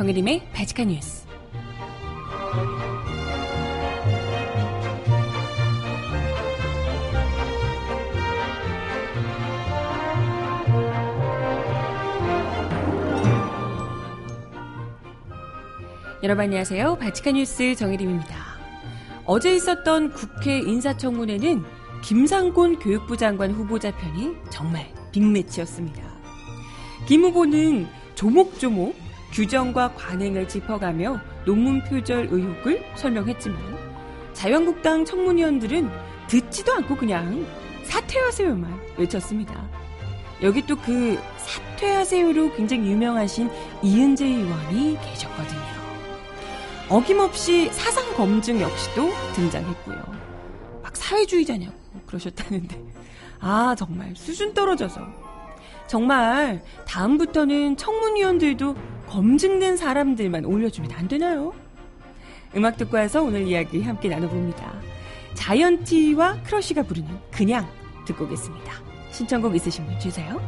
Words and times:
정혜림의 0.00 0.48
바지카 0.54 0.84
뉴스. 0.84 1.26
여러분 16.22 16.44
안녕하세요. 16.44 16.96
바치카 16.96 17.32
뉴스 17.32 17.74
정혜림입니다. 17.74 18.34
어제 19.26 19.54
있었던 19.54 20.14
국회 20.14 20.60
인사청문회는 20.60 21.62
김상곤 22.02 22.78
교육부 22.78 23.18
장관 23.18 23.50
후보자 23.50 23.94
편이 23.94 24.34
정말 24.48 24.90
빅매치였습니다. 25.12 26.00
김 27.06 27.24
후보는 27.24 27.86
조목조목 28.14 29.09
규정과 29.32 29.94
관행을 29.94 30.48
짚어가며 30.48 31.20
논문 31.46 31.82
표절 31.84 32.28
의혹을 32.30 32.84
설명했지만 32.96 33.58
자유한국당 34.32 35.04
청문위원들은 35.04 35.90
듣지도 36.28 36.72
않고 36.74 36.96
그냥 36.96 37.46
사퇴하세요만 37.84 38.80
외쳤습니다. 38.96 39.68
여기 40.42 40.64
또 40.66 40.76
그 40.76 41.18
사퇴하세요로 41.36 42.54
굉장히 42.54 42.90
유명하신 42.90 43.50
이은재 43.82 44.24
의원이 44.26 44.98
계셨거든요. 45.02 45.60
어김없이 46.88 47.68
사상 47.72 48.14
검증 48.14 48.60
역시도 48.60 49.10
등장했고요. 49.34 50.02
막 50.82 50.96
사회주의자냐고 50.96 51.74
그러셨다는데. 52.06 52.80
아, 53.40 53.74
정말 53.78 54.14
수준 54.16 54.52
떨어져서. 54.54 55.00
정말 55.86 56.62
다음부터는 56.86 57.76
청문위원들도 57.76 58.76
검증된 59.10 59.76
사람들만 59.76 60.44
올려주면 60.44 60.92
안 60.92 61.08
되나요? 61.08 61.52
음악 62.54 62.76
듣고 62.76 62.96
와서 62.96 63.20
오늘 63.22 63.42
이야기 63.42 63.82
함께 63.82 64.08
나눠봅니다. 64.08 64.72
자이언티와 65.34 66.42
크러쉬가 66.44 66.84
부르는 66.84 67.08
그냥 67.32 67.68
듣고 68.06 68.24
오겠습니다. 68.24 68.72
신청곡 69.10 69.56
있으신 69.56 69.84
분 69.84 69.98
주세요. 69.98 70.40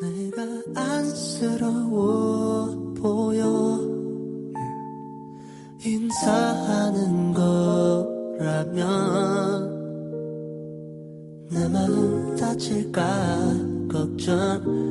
내가 0.00 0.42
안쓰러워 0.76 2.94
보여 2.94 3.80
인사하는 5.84 7.34
거라면 8.38 9.49
다칠까 12.50 13.00
걱정 13.88 14.89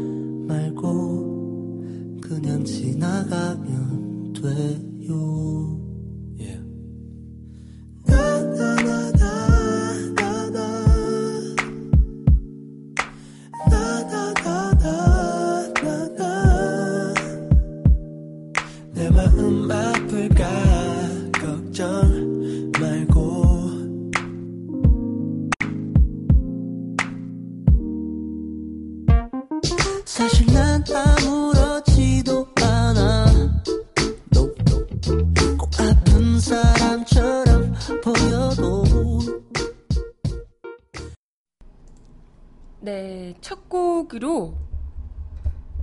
첫 44.10 44.14
곡으로 44.14 44.58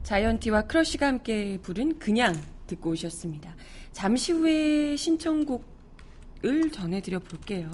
자이언티와 0.03 0.63
크러쉬가 0.63 1.07
함께 1.07 1.59
부른 1.63 1.99
그냥 2.01 2.35
듣고 2.67 2.91
오셨습니다. 2.91 3.55
잠시 3.93 4.33
후에 4.33 4.97
신청곡을 4.97 6.73
전해드려 6.73 7.21
볼게요. 7.21 7.71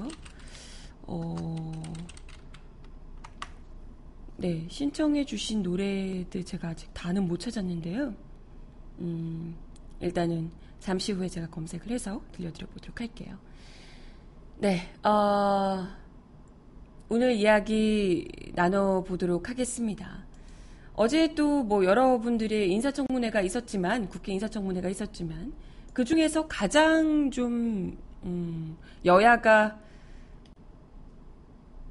어... 1.03 1.73
네, 4.37 4.67
신청해주신 4.69 5.63
노래들 5.63 6.45
제가 6.45 6.69
아직 6.69 6.93
다는 6.93 7.27
못 7.27 7.39
찾았는데요. 7.39 8.15
음, 9.01 9.57
일단은 10.01 10.51
잠시 10.81 11.13
후에 11.13 11.29
제가 11.29 11.49
검색을 11.49 11.91
해서 11.91 12.21
들려드려 12.33 12.67
보도록 12.69 13.01
할게요. 13.01 13.39
네, 14.59 14.93
어, 15.03 15.87
오늘 17.09 17.33
이야기 17.33 18.29
나눠보도록 18.55 19.49
하겠습니다. 19.49 20.22
어제 21.03 21.35
또 21.35 21.65
뭐 21.65 21.85
여러분들의 21.85 22.71
인사청문회가 22.71 23.41
있었지만, 23.41 24.09
국회 24.09 24.33
인사청문회가 24.35 24.89
있었지만, 24.89 25.53
그 25.93 26.05
중에서 26.05 26.47
가장 26.47 27.29
좀, 27.33 27.99
음, 28.23 28.77
여야가 29.05 29.81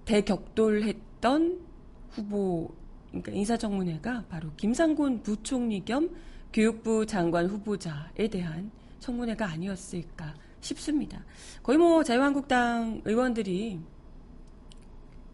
대격돌했던 0.05 1.59
후보, 2.11 2.71
그러니까 3.09 3.33
인사청문회가 3.33 4.23
바로 4.29 4.49
김상곤 4.55 5.23
부총리 5.23 5.83
겸 5.83 6.09
교육부 6.53 7.05
장관 7.05 7.47
후보자에 7.47 8.29
대한 8.29 8.71
청문회가 9.01 9.45
아니었을까 9.45 10.35
싶습니다. 10.61 11.21
거의 11.63 11.77
뭐 11.77 12.01
자유한국당 12.01 13.01
의원들이 13.03 13.77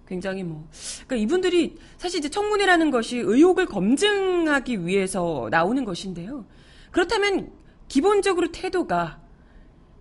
굉장히 0.07 0.43
뭐 0.43 0.67
그러니까 1.05 1.15
이분들이 1.17 1.77
사실 1.97 2.19
이제 2.19 2.29
청문회라는 2.29 2.91
것이 2.91 3.17
의혹을 3.17 3.65
검증하기 3.65 4.85
위해서 4.85 5.49
나오는 5.51 5.83
것인데요. 5.83 6.45
그렇다면 6.91 7.51
기본적으로 7.87 8.51
태도가 8.51 9.21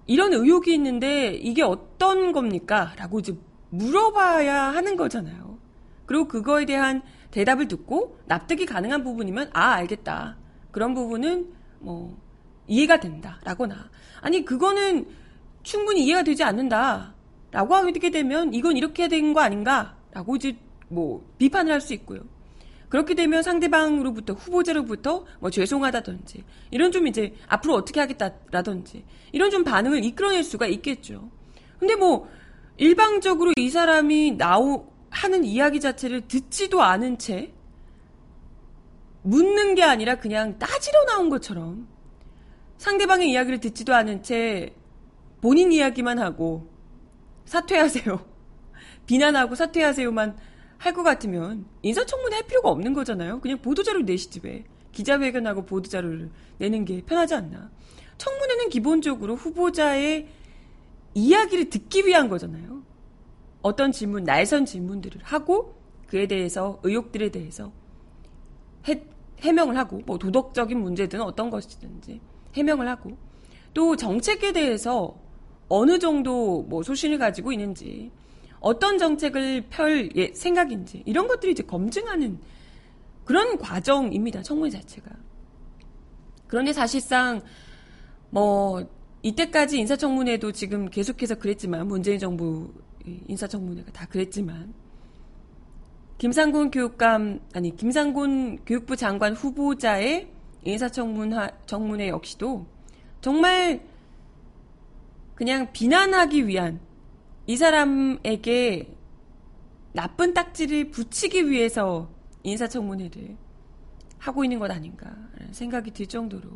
이런 0.07 0.33
의혹이 0.33 0.73
있는데 0.75 1.35
이게 1.35 1.63
어떤 1.63 2.33
겁니까? 2.33 2.93
라고 2.97 3.19
이제 3.19 3.37
물어봐야 3.71 4.55
하는 4.63 4.97
거잖아요. 4.97 5.59
그리고 6.07 6.29
그거에 6.29 6.65
대한 6.65 7.03
대답을 7.33 7.67
듣고 7.67 8.19
납득이 8.27 8.65
가능한 8.67 9.03
부분이면 9.03 9.51
아 9.53 9.73
알겠다. 9.73 10.37
그런 10.71 10.95
부분은 10.95 11.53
뭐 11.81 12.17
이해가 12.69 13.01
된다. 13.01 13.41
라거나 13.45 13.91
아니 14.21 14.45
그거는 14.45 15.07
충분히 15.65 16.05
이해가 16.05 16.23
되지 16.23 16.45
않는다. 16.45 17.15
라고 17.51 17.75
하게 17.75 18.11
되면 18.11 18.55
이건 18.55 18.77
이렇게 18.77 19.09
된 19.09 19.33
거 19.33 19.41
아닌가? 19.41 19.96
라고 20.17 20.35
이제 20.37 20.57
뭐 20.89 21.23
비판을 21.37 21.71
할 21.71 21.81
수 21.81 21.93
있고요. 21.93 22.21
그렇게 22.89 23.15
되면 23.15 23.43
상대방으로부터 23.43 24.33
후보자로부터 24.33 25.27
뭐 25.41 25.51
죄송하다든지 25.51 26.43
이런 26.71 26.91
좀 26.91 27.07
이제 27.07 27.35
앞으로 27.49 27.75
어떻게 27.75 28.01
하겠다라든지 28.01 29.05
이런 29.33 29.51
좀 29.51 29.63
반응을 29.63 30.05
이끌어낼 30.05 30.43
수가 30.43 30.67
있겠죠. 30.69 31.29
근데 31.79 31.97
뭐 31.97 32.29
일방적으로 32.79 33.53
이 33.57 33.69
사람이 33.69 34.37
나오 34.39 34.91
하는 35.11 35.45
이야기 35.45 35.81
자체를 35.81 36.29
듣지도 36.29 36.81
않은 36.83 37.19
채 37.19 37.53
묻는 39.23 39.75
게 39.75 39.83
아니라 39.83 40.15
그냥 40.15 40.59
따지러 40.59 41.05
나온 41.07 41.29
것처럼 41.29 41.89
상대방의 42.79 43.31
이야기를 43.33 43.61
듣지도 43.61 43.95
않은 43.95 44.23
채 44.23 44.75
본인 45.43 45.73
이야기만 45.73 46.19
하고 46.19 46.71
사퇴하세요. 47.45 48.36
비난하고 49.07 49.55
사퇴하세요만 49.55 50.37
할 50.79 50.93
것 50.93 51.03
같으면 51.03 51.65
인사청문회 51.83 52.37
할 52.37 52.47
필요가 52.47 52.71
없는 52.71 52.93
거잖아요. 52.93 53.41
그냥 53.41 53.59
보도자료 53.59 54.03
내시지 54.03 54.41
왜. 54.43 54.65
기자회견하고 54.93 55.67
보도자료를 55.67 56.31
내는 56.59 56.85
게 56.85 57.03
편하지 57.03 57.35
않나. 57.35 57.71
청문회는 58.19 58.71
기본적으로 58.71 59.37
후보자의 59.37 60.29
이야기를 61.15 61.71
듣기 61.71 62.07
위한 62.07 62.29
거잖아요. 62.29 62.83
어떤 63.63 63.93
질문, 63.93 64.25
날선 64.25 64.65
질문들을 64.65 65.21
하고 65.23 65.75
그에 66.07 66.27
대해서 66.27 66.81
의혹들에 66.83 67.31
대해서 67.31 67.73
해, 68.89 69.03
해명을 69.41 69.77
하고 69.77 70.01
뭐 70.07 70.19
도덕적인 70.19 70.79
문제든 70.79 71.21
어떤 71.21 71.51
것이든지 71.51 72.21
해명을 72.55 72.89
하고 72.89 73.17
또 73.75 73.97
정책에 73.97 74.53
대해서 74.53 75.19
어느 75.69 75.99
정도 75.99 76.63
뭐 76.63 76.83
소신을 76.83 77.19
가지고 77.19 77.53
있는지 77.53 78.11
어떤 78.67 78.99
정책을 78.99 79.67
펼 79.71 80.11
예, 80.17 80.33
생각인지 80.35 81.05
이런 81.07 81.29
것들이 81.29 81.53
이제 81.53 81.63
검증하는 81.63 82.41
그런 83.25 83.59
과정입니다. 83.59 84.43
청문회 84.43 84.71
자체가. 84.71 85.09
그런데 86.49 86.73
사실상 86.73 87.43
뭐 88.29 88.85
이때까지 89.23 89.79
인사청문회도 89.79 90.51
지금 90.51 90.91
계속해서 90.91 91.37
그랬지만 91.37 91.87
문재인 91.87 92.19
정부 92.19 92.73
인사청문회가 93.05 93.93
다 93.93 94.07
그랬지만 94.07 94.75
김상곤 96.19 96.73
교육감 96.73 97.41
아니 97.53 97.77
김상곤 97.77 98.65
교육부 98.65 98.97
장관 98.97 99.35
후보자의 99.35 100.29
인사청문회 100.65 102.09
역시도 102.09 102.67
정말 103.21 103.81
그냥 105.37 105.71
비난하기 105.73 106.49
위한 106.49 106.81
이 107.47 107.57
사람에게 107.57 108.97
나쁜 109.93 110.35
딱지를 110.35 110.91
붙이기 110.91 111.49
위해서 111.51 112.11
인사청문회를 112.43 113.37
하고 114.19 114.45
있는 114.45 114.59
것 114.59 114.71
아닌가라는 114.71 115.53
생각이 115.53 115.93
들 115.93 116.07
정도로 116.07 116.51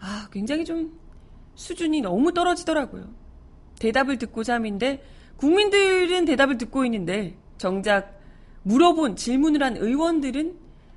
아 0.00 0.28
굉장히 0.32 0.64
좀 0.64 0.98
수준이 1.54 2.00
너무 2.00 2.32
떨어지더라고요. 2.32 3.14
대답을 3.78 4.18
듣고 4.18 4.42
잠인데 4.42 5.02
국민들은 5.36 6.24
대답을 6.24 6.58
듣고 6.58 6.84
있는데 6.84 7.36
정작 7.58 8.20
물어본 8.62 9.16
질문을 9.16 9.62
한 9.62 9.76
의원들은 9.76 10.56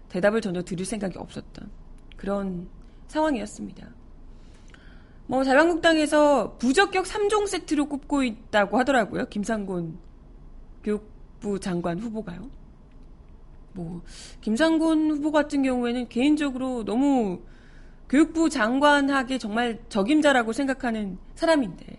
대답을 0.09 0.41
전혀 0.41 0.61
들을 0.63 0.85
생각이 0.85 1.17
없었던 1.17 1.69
그런 2.15 2.67
상황이었습니다. 3.07 3.87
뭐 5.27 5.44
자유한국당에서 5.44 6.56
부적격 6.60 7.06
3종 7.06 7.48
세트로 7.48 7.86
꼽고 7.86 8.24
있다고 8.24 8.77
하더라고요. 8.77 9.25
김상곤 9.25 9.98
교육부 10.83 11.60
장관 11.60 12.00
후보가요. 12.00 12.50
뭐 13.74 14.01
김상곤 14.42 15.12
후보 15.12 15.31
같은 15.31 15.63
경우에는 15.63 16.07
개인적으로 16.10 16.86
너무 16.86 17.42
교육부 18.07 18.50
장관하게 18.50 19.38
정말 19.39 19.80
적임자라고 19.89 20.54
생각하는 20.54 21.18
사람인데 21.33 21.98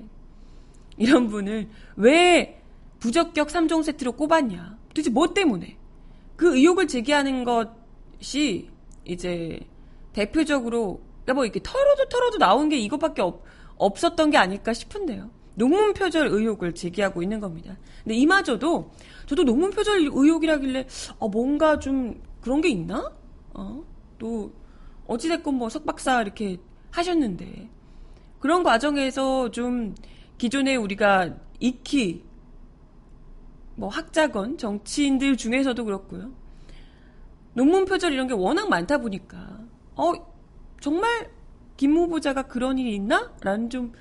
이런 0.96 1.28
분을 1.28 1.68
왜 1.96 2.62
부적격 3.00 3.48
3종 3.48 3.82
세트로 3.82 4.12
꼽았냐? 4.12 4.78
도대체 4.88 5.10
뭐 5.10 5.34
때문에? 5.34 5.76
그 6.36 6.56
의혹을 6.56 6.86
제기하는 6.86 7.44
것이 7.44 8.70
이제 9.04 9.60
대표적으로 10.12 11.00
그러니까 11.26 11.34
뭐 11.34 11.44
이렇게 11.44 11.60
털어도 11.62 12.08
털어도 12.08 12.38
나온 12.38 12.68
게 12.68 12.78
이것밖에 12.78 13.20
없, 13.20 13.42
없었던 13.76 14.30
게 14.30 14.38
아닐까 14.38 14.72
싶은데요. 14.72 15.28
논문 15.56 15.92
표절 15.92 16.28
의혹을 16.28 16.74
제기하고 16.74 17.22
있는 17.22 17.40
겁니다. 17.40 17.76
근데 18.04 18.14
이마저도 18.14 18.92
저도 19.26 19.42
논문 19.42 19.70
표절 19.70 20.02
의혹이라길래 20.02 20.86
어, 21.18 21.28
뭔가 21.28 21.78
좀 21.80 22.22
그런 22.40 22.60
게 22.60 22.68
있나? 22.68 23.10
어? 23.54 23.82
또 24.18 24.52
어찌됐건 25.08 25.54
뭐 25.54 25.68
석박사 25.68 26.22
이렇게 26.22 26.58
하셨는데 26.92 27.68
그런 28.38 28.62
과정에서 28.62 29.50
좀 29.50 29.94
기존에 30.38 30.76
우리가 30.76 31.34
익히 31.58 32.24
뭐 33.74 33.88
학자건 33.88 34.58
정치인들 34.58 35.36
중에서도 35.36 35.84
그렇고요. 35.84 36.30
논문 37.54 37.84
표절 37.84 38.12
이런 38.12 38.28
게 38.28 38.34
워낙 38.34 38.68
많다 38.68 38.98
보니까 38.98 39.58
어 39.96 40.35
정말 40.80 41.30
김 41.76 41.96
후보자가 41.96 42.42
그런 42.42 42.78
일이 42.78 42.94
있나? 42.94 43.32
라는 43.42 43.70
좀 43.70 43.92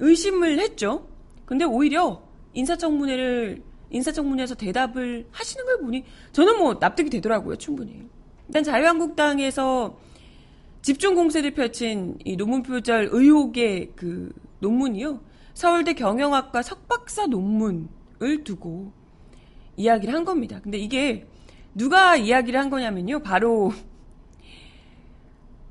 의심을 0.00 0.58
했죠. 0.58 1.08
근데 1.44 1.64
오히려 1.64 2.22
인사청문회를 2.54 3.62
인사청문회에서 3.90 4.54
대답을 4.56 5.26
하시는 5.30 5.64
걸 5.64 5.78
보니 5.80 6.04
저는 6.32 6.58
뭐 6.58 6.78
납득이 6.80 7.10
되더라고요, 7.10 7.56
충분히. 7.56 8.02
일단 8.48 8.64
자유한국당에서 8.64 9.98
집중 10.82 11.14
공세를 11.14 11.52
펼친 11.52 12.18
이 12.24 12.36
논문 12.36 12.62
표절 12.62 13.08
의혹의 13.12 13.92
그 13.96 14.32
논문이요. 14.60 15.20
서울대 15.54 15.94
경영학과 15.94 16.62
석박사 16.62 17.26
논문을 17.26 18.44
두고 18.44 18.92
이야기를 19.76 20.14
한 20.14 20.24
겁니다. 20.24 20.60
근데 20.62 20.78
이게 20.78 21.26
누가 21.74 22.16
이야기를 22.16 22.58
한 22.58 22.70
거냐면요. 22.70 23.20
바로 23.20 23.72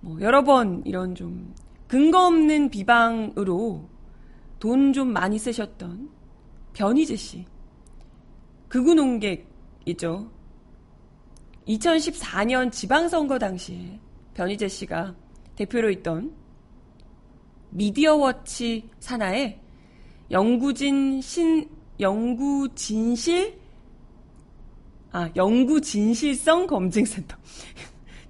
뭐 0.03 0.19
여러 0.19 0.43
번 0.43 0.83
이런 0.85 1.15
좀 1.15 1.55
근거 1.87 2.27
없는 2.27 2.69
비방으로 2.69 3.87
돈 4.59 4.91
좀 4.93 5.13
많이 5.13 5.39
쓰셨던 5.39 6.09
변희재 6.73 7.15
씨. 7.15 7.45
극우 8.67 8.93
농객이죠. 8.95 10.29
2014년 11.67 12.71
지방선거 12.71 13.39
당시에 13.39 13.99
변희재 14.33 14.67
씨가 14.67 15.15
대표로 15.55 15.89
있던 15.91 16.33
미디어워치 17.69 18.89
산하에 18.99 19.61
영구진 20.31 21.21
신 21.21 21.69
영구 21.99 22.69
진실 22.75 23.57
아 25.11 25.29
영구 25.35 25.79
진실성 25.81 26.67
검증센터 26.67 27.37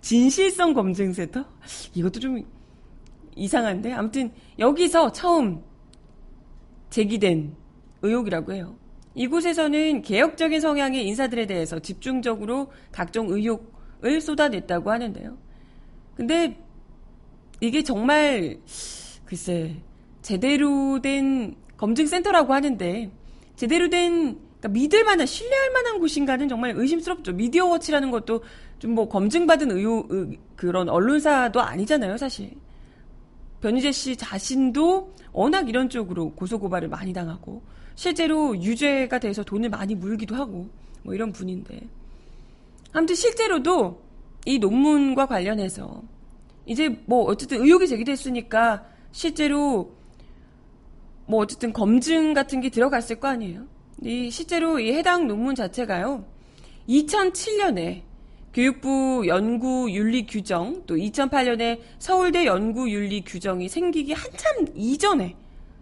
진실성 0.02 0.74
검증센터 0.74 1.46
이것도 1.94 2.20
좀 2.20 2.44
이상한데 3.36 3.94
아무튼 3.94 4.32
여기서 4.60 5.12
처음 5.12 5.64
제기된 6.90 7.56
의혹이라고 8.02 8.54
해요. 8.54 8.76
이곳에서는 9.16 10.02
개혁적인 10.02 10.60
성향의 10.60 11.06
인사들에 11.08 11.46
대해서 11.46 11.80
집중적으로 11.80 12.72
각종 12.92 13.30
의혹을 13.30 14.22
쏟아냈다고 14.22 14.92
하는데요. 14.92 15.38
근데 16.16 16.58
이게 17.60 17.84
정말 17.84 18.60
글쎄 19.26 19.78
제대로 20.22 21.00
된 21.02 21.56
검증센터라고 21.78 22.54
하는데 22.54 23.12
제대로 23.56 23.90
된 23.90 24.40
그러니까 24.60 24.70
믿을 24.70 25.04
만한 25.04 25.26
신뢰할 25.26 25.72
만한 25.72 26.00
곳인가는 26.00 26.48
정말 26.48 26.74
의심스럽죠. 26.76 27.34
미디어워치라는 27.34 28.12
것도 28.12 28.44
좀 28.84 28.94
뭐 28.94 29.08
검증받은 29.08 29.72
의혹 29.72 30.10
그런 30.58 30.90
언론사도 30.90 31.62
아니잖아요, 31.62 32.18
사실. 32.18 32.52
변희재 33.62 33.94
씨 33.94 34.18
자신도 34.18 35.16
워낙 35.32 35.70
이런 35.70 35.88
쪽으로 35.90 36.34
고소 36.34 36.60
고발을 36.60 36.90
많이 36.90 37.14
당하고 37.14 37.62
실제로 37.96 38.56
유죄가 38.62 39.20
돼서 39.20 39.42
돈을 39.42 39.70
많이 39.70 39.96
물기도 39.96 40.36
하고 40.36 40.68
뭐 41.02 41.14
이런 41.14 41.32
분인데 41.32 41.80
아무튼 42.92 43.16
실제로도 43.16 44.04
이 44.46 44.60
논문과 44.60 45.28
관련해서 45.28 46.04
이제 46.66 46.90
뭐 47.06 47.24
어쨌든 47.24 47.62
의혹이 47.62 47.88
제기됐으니까 47.88 48.86
실제로 49.14 49.96
뭐 51.26 51.40
어쨌든 51.40 51.72
검증 51.72 52.34
같은 52.34 52.60
게 52.60 52.70
들어갔을 52.70 53.22
거 53.22 53.30
아니에요. 53.30 53.66
이 54.02 54.30
실제로 54.30 54.78
이 54.78 54.92
해당 54.92 55.26
논문 55.28 55.56
자체가요. 55.56 56.26
2007년에 56.90 58.13
교육부 58.54 59.24
연구윤리 59.26 60.28
규정 60.28 60.84
또 60.86 60.96
2008년에 60.96 61.80
서울대 61.98 62.46
연구윤리 62.46 63.24
규정이 63.26 63.68
생기기 63.68 64.14
한참 64.14 64.68
이전에 64.76 65.36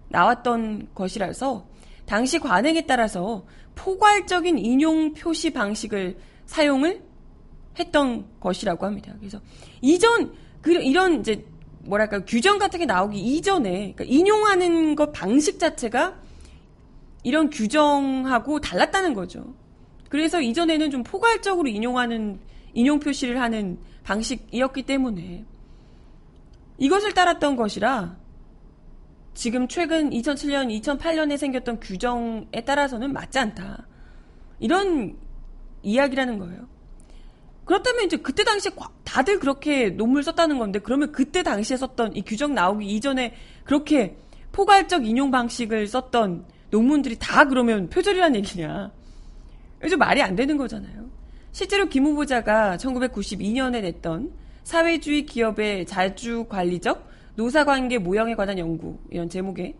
나왔던 0.08 0.90
것이라서 0.96 1.66
당시 2.06 2.40
관행에 2.40 2.86
따라서 2.86 3.46
포괄적인 3.76 4.58
인용 4.58 5.14
표시 5.14 5.52
방식을 5.52 6.18
사용을 6.46 7.02
했던 7.78 8.26
것이라고 8.40 8.86
합니다. 8.86 9.14
그래서 9.20 9.40
이전 9.82 10.34
그 10.62 10.74
이런 10.74 11.22
이제 11.22 11.46
뭐랄까 11.84 12.24
규정 12.26 12.58
같은 12.58 12.80
게 12.80 12.86
나오기 12.86 13.18
이전에 13.20 13.94
그러니까 13.94 14.04
인용하는 14.06 14.96
것 14.96 15.12
방식 15.12 15.60
자체가 15.60 16.20
이런 17.24 17.50
규정하고 17.50 18.60
달랐다는 18.60 19.14
거죠. 19.14 19.54
그래서 20.10 20.42
이전에는 20.42 20.92
좀 20.92 21.04
포괄적으로 21.04 21.70
인용하는 21.70 22.40
인용 22.74 23.00
표시를 23.00 23.40
하는 23.42 23.78
방식이었기 24.04 24.84
때문에 24.84 25.46
이것을 26.78 27.14
따랐던 27.14 27.56
것이라 27.56 28.18
지금 29.34 29.68
최근 29.68 30.10
2007년, 30.10 30.82
2008년에 30.82 31.38
생겼던 31.38 31.80
규정에 31.80 32.66
따라서는 32.66 33.14
맞지 33.14 33.40
않다. 33.40 33.88
이런 34.60 35.18
이야기라는 35.84 36.38
거예요. 36.38 36.68
그렇다면 37.66 38.06
이제 38.06 38.18
그때 38.18 38.44
당시에 38.44 38.72
다들 39.04 39.40
그렇게 39.40 39.90
논문을 39.90 40.24
썼다는 40.24 40.60
건데 40.60 40.80
그러면 40.80 41.12
그때 41.12 41.44
당시에 41.44 41.78
썼던 41.78 42.16
이 42.16 42.22
규정 42.24 42.54
나오기 42.54 42.86
이전에 42.86 43.34
그렇게 43.64 44.18
포괄적 44.52 45.06
인용 45.06 45.32
방식을 45.32 45.88
썼던 45.88 46.46
논문들이 46.70 47.18
다 47.20 47.46
그러면 47.46 47.90
표절이란 47.90 48.36
얘기냐. 48.36 48.92
좀 49.90 50.00
말이 50.00 50.22
안 50.22 50.36
되는 50.36 50.58
거잖아요. 50.58 51.10
실제로 51.52 51.88
김 51.88 52.06
후보자가 52.06 52.78
1992년에 52.78 53.82
냈던 53.82 54.32
사회주의 54.64 55.26
기업의 55.26 55.86
자주 55.86 56.46
관리적 56.46 57.10
노사관계 57.36 57.98
모형에 57.98 58.36
관한 58.36 58.58
연구 58.58 58.98
이런 59.10 59.30
제목의 59.30 59.76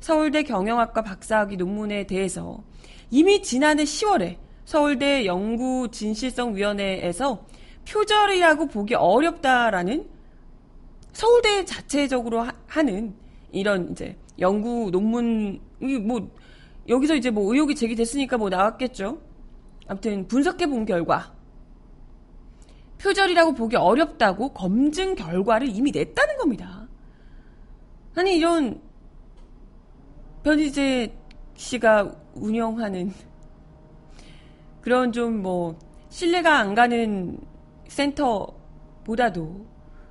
서울대 0.00 0.42
경영학과 0.42 1.02
박사학위 1.02 1.56
논문에 1.56 2.06
대해서 2.06 2.62
이미 3.10 3.42
지난해 3.42 3.84
10월에 3.84 4.36
서울대 4.64 5.24
연구 5.26 5.88
진실성 5.90 6.54
위원회에서 6.54 7.46
표절이라고 7.88 8.66
보기 8.66 8.94
어렵다라는 8.94 10.06
서울대 11.12 11.64
자체적으로 11.64 12.46
하, 12.66 12.82
는 12.82 13.14
이런 13.52 13.92
이제 13.92 14.16
연구 14.38 14.90
논문이 14.90 15.60
뭐 16.04 16.30
여기서 16.88 17.14
이제 17.14 17.30
뭐 17.30 17.52
의혹이 17.52 17.74
제기됐으니까 17.74 18.36
뭐 18.36 18.48
나왔겠죠. 18.48 19.18
아무튼 19.88 20.26
분석해 20.26 20.66
본 20.66 20.84
결과 20.84 21.34
표절이라고 22.98 23.54
보기 23.54 23.76
어렵다고 23.76 24.52
검증 24.52 25.14
결과를 25.14 25.68
이미 25.68 25.90
냈다는 25.90 26.36
겁니다. 26.38 26.88
아니 28.14 28.36
이런 28.36 28.80
변희재 30.42 31.12
씨가 31.54 32.14
운영하는 32.34 33.12
그런 34.80 35.12
좀 35.12 35.42
뭐 35.42 35.76
신뢰가 36.08 36.58
안 36.60 36.74
가는 36.74 37.38
센터보다도 37.88 39.66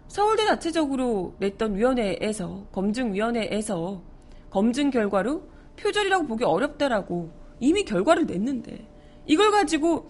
서울대 0.07 0.45
자체적으로 0.45 1.33
냈던 1.39 1.75
위원회에서 1.75 2.67
검증위원회에서 2.71 4.03
검증 4.51 4.91
결과로 4.91 5.49
표절이라고 5.77 6.27
보기 6.27 6.43
어렵다라고 6.43 7.31
이미 7.59 7.83
결과를 7.83 8.27
냈는데 8.27 8.87
이걸 9.27 9.51
가지고 9.51 10.09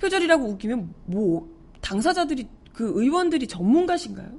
표절이라고 0.00 0.44
우기면 0.44 0.94
뭐 1.06 1.48
당사자들이 1.80 2.48
그 2.72 2.92
의원들이 2.94 3.46
전문가신가요? 3.46 4.38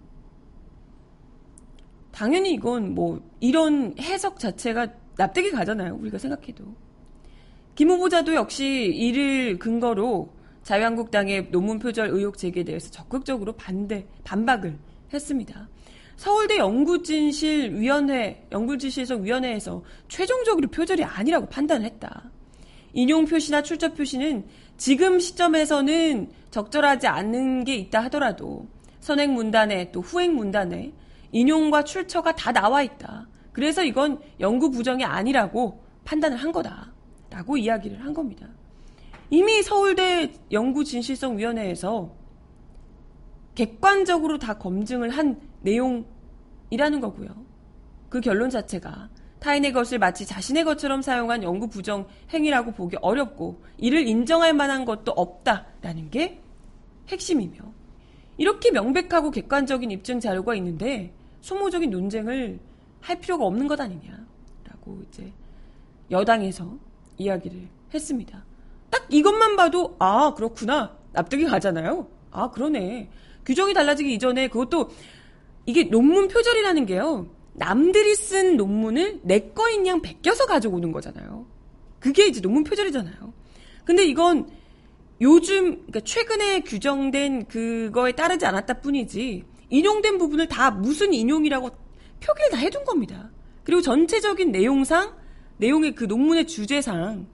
당연히 2.11 2.53
이건 2.53 2.93
뭐 2.93 3.21
이런 3.39 3.95
해석 3.99 4.39
자체가 4.39 4.87
납득이 5.17 5.51
가잖아요. 5.51 5.95
우리가 5.95 6.17
생각해도. 6.17 6.65
김 7.75 7.89
후보자도 7.89 8.35
역시 8.35 8.65
이를 8.65 9.57
근거로 9.57 10.33
자유한국당의 10.63 11.49
논문 11.51 11.79
표절 11.79 12.09
의혹 12.09 12.37
제기에 12.37 12.63
대해서 12.63 12.91
적극적으로 12.91 13.53
반대, 13.53 14.05
반박을 14.23 14.77
했습니다. 15.13 15.67
서울대 16.15 16.57
연구진실 16.57 17.75
위원회, 17.79 18.45
연구진실석 18.51 19.21
위원회에서 19.21 19.83
최종적으로 20.07 20.67
표절이 20.67 21.03
아니라고 21.03 21.47
판단했다. 21.47 22.29
인용 22.93 23.25
표시나 23.25 23.61
출처 23.61 23.93
표시는 23.93 24.45
지금 24.77 25.19
시점에서는 25.19 26.31
적절하지 26.49 27.07
않는 27.07 27.63
게 27.63 27.75
있다 27.75 28.03
하더라도 28.05 28.67
선행 28.99 29.33
문단에 29.33 29.91
또 29.91 30.01
후행 30.01 30.35
문단에 30.35 30.93
인용과 31.31 31.83
출처가 31.83 32.35
다 32.35 32.51
나와 32.51 32.83
있다. 32.83 33.27
그래서 33.51 33.83
이건 33.83 34.19
연구 34.39 34.69
부정이 34.71 35.03
아니라고 35.03 35.83
판단을 36.03 36.37
한 36.37 36.51
거다. 36.51 36.91
라고 37.29 37.57
이야기를 37.57 38.03
한 38.03 38.13
겁니다. 38.13 38.47
이미 39.29 39.63
서울대 39.63 40.33
연구진실성위원회에서 40.51 42.13
객관적으로 43.55 44.37
다 44.37 44.57
검증을 44.57 45.09
한 45.09 45.39
내용이라는 45.61 46.99
거고요. 46.99 47.29
그 48.09 48.19
결론 48.19 48.49
자체가 48.49 49.09
타인의 49.41 49.73
것을 49.73 49.97
마치 49.97 50.25
자신의 50.25 50.63
것처럼 50.63 51.01
사용한 51.01 51.41
연구 51.43 51.67
부정 51.67 52.07
행위라고 52.31 52.71
보기 52.73 52.95
어렵고 53.01 53.61
이를 53.77 54.07
인정할 54.07 54.53
만한 54.53 54.85
것도 54.85 55.11
없다라는 55.13 56.11
게 56.11 56.39
핵심이며 57.09 57.57
이렇게 58.37 58.71
명백하고 58.71 59.31
객관적인 59.31 59.89
입증 59.89 60.19
자료가 60.19 60.53
있는데 60.55 61.11
소모적인 61.41 61.89
논쟁을 61.89 62.59
할 63.01 63.19
필요가 63.19 63.45
없는 63.45 63.67
것 63.67 63.81
아니냐라고 63.81 65.01
이제 65.07 65.33
여당에서 66.11 66.77
이야기를 67.17 67.67
했습니다. 67.93 68.45
딱 68.91 69.07
이것만 69.09 69.55
봐도 69.55 69.95
아 69.97 70.35
그렇구나 70.35 70.95
납득이 71.13 71.45
가잖아요. 71.45 72.07
아 72.29 72.51
그러네. 72.51 73.09
규정이 73.43 73.73
달라지기 73.73 74.13
이전에 74.13 74.49
그것도 74.49 74.91
이게 75.65 75.85
논문 75.85 76.27
표절이라는 76.27 76.85
게요. 76.85 77.27
남들이 77.53 78.15
쓴 78.15 78.57
논문을 78.57 79.21
내 79.23 79.39
거인 79.39 79.85
양 79.87 80.01
베껴서 80.01 80.45
가져오는 80.45 80.91
거잖아요. 80.91 81.45
그게 81.99 82.27
이제 82.27 82.41
논문 82.41 82.63
표절이잖아요. 82.63 83.33
근데 83.85 84.05
이건 84.05 84.49
요즘 85.19 85.71
그러니까 85.71 85.99
최근에 86.01 86.61
규정된 86.61 87.45
그거에 87.45 88.13
따르지 88.13 88.45
않았다 88.45 88.81
뿐이지 88.81 89.43
인용된 89.69 90.17
부분을 90.17 90.47
다 90.47 90.71
무슨 90.71 91.13
인용이라고 91.13 91.69
표기를 92.19 92.49
다 92.51 92.57
해둔 92.57 92.83
겁니다. 92.83 93.29
그리고 93.63 93.81
전체적인 93.81 94.51
내용상 94.51 95.15
내용의 95.57 95.93
그 95.93 96.05
논문의 96.05 96.47
주제상 96.47 97.27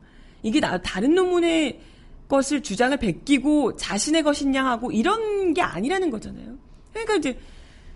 이게 0.43 0.59
나, 0.59 0.77
다른 0.81 1.15
논문의 1.15 1.79
것을 2.27 2.61
주장을 2.61 2.95
베끼고 2.97 3.77
자신의 3.77 4.23
것이냐 4.23 4.65
하고 4.65 4.91
이런 4.91 5.53
게 5.53 5.61
아니라는 5.61 6.09
거잖아요. 6.09 6.57
그러니까 6.91 7.15
이제 7.15 7.39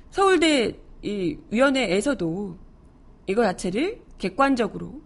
서울대 0.10 0.74
이 1.03 1.38
위원회에서도 1.50 2.58
이거 3.27 3.43
자체를 3.43 4.01
객관적으로 4.17 5.01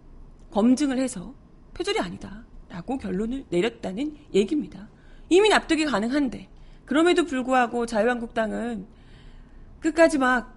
검증을 0.50 0.98
해서 0.98 1.34
표절이 1.74 1.98
아니다라고 1.98 2.98
결론을 2.98 3.44
내렸다는 3.50 4.16
얘기입니다. 4.34 4.88
이미 5.28 5.48
납득이 5.48 5.84
가능한데 5.84 6.48
그럼에도 6.84 7.24
불구하고 7.24 7.86
자유한국당은 7.86 8.86
끝까지 9.80 10.18
막 10.18 10.56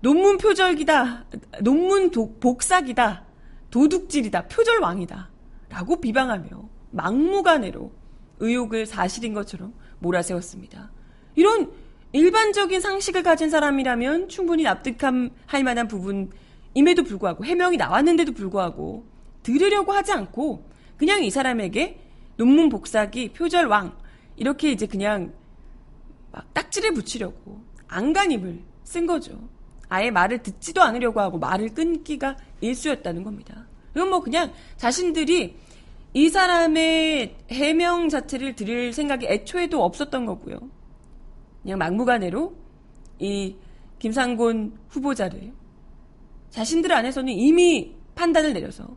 논문 0.00 0.38
표절기다, 0.38 1.26
논문 1.62 2.10
도, 2.10 2.38
복사기다, 2.38 3.24
도둑질이다, 3.70 4.48
표절왕이다 4.48 5.30
라고 5.68 6.00
비방하며 6.00 6.68
막무가내로 6.92 7.92
의혹을 8.38 8.86
사실인 8.86 9.34
것처럼 9.34 9.74
몰아세웠습니다. 9.98 10.90
이런 11.34 11.70
일반적인 12.12 12.80
상식을 12.80 13.22
가진 13.22 13.50
사람이라면 13.50 14.28
충분히 14.28 14.62
납득할 14.62 15.64
만한 15.64 15.88
부분임에도 15.88 17.02
불구하고 17.04 17.44
해명이 17.44 17.76
나왔는데도 17.76 18.32
불구하고 18.32 19.06
들으려고 19.42 19.92
하지 19.92 20.12
않고 20.12 20.68
그냥 20.96 21.24
이 21.24 21.30
사람에게 21.30 22.00
논문 22.36 22.68
복사기 22.68 23.32
표절왕 23.32 23.96
이렇게 24.36 24.70
이제 24.70 24.86
그냥 24.86 25.32
막 26.32 26.52
딱지를 26.52 26.94
붙이려고 26.94 27.60
안간힘을 27.88 28.60
쓴 28.84 29.06
거죠. 29.06 29.38
아예 29.88 30.10
말을 30.10 30.42
듣지도 30.42 30.82
않으려고 30.82 31.20
하고 31.20 31.38
말을 31.38 31.74
끊기가 31.74 32.36
일수였다는 32.60 33.22
겁니다. 33.22 33.66
이건 33.94 34.10
뭐 34.10 34.20
그냥 34.20 34.52
자신들이 34.76 35.56
이 36.12 36.28
사람의 36.28 37.36
해명 37.50 38.08
자체를 38.08 38.54
들을 38.54 38.92
생각이 38.92 39.26
애초에도 39.26 39.84
없었던 39.84 40.26
거고요. 40.26 40.58
그냥 41.66 41.80
막무가내로 41.80 42.54
이 43.18 43.56
김상곤 43.98 44.78
후보자를 44.88 45.52
자신들 46.50 46.92
안에서는 46.92 47.32
이미 47.32 47.96
판단을 48.14 48.52
내려서 48.52 48.96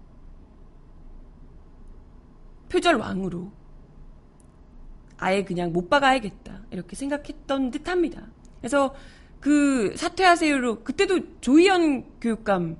표절 2.70 2.98
왕으로 2.98 3.52
아예 5.18 5.44
그냥 5.44 5.74
못 5.74 5.90
박아야겠다 5.90 6.66
이렇게 6.70 6.96
생각했던 6.96 7.72
듯합니다. 7.72 8.28
그래서 8.60 8.94
그 9.40 9.96
사퇴하세요로 9.98 10.84
그때도 10.84 11.42
조희연 11.42 12.20
교육감 12.22 12.78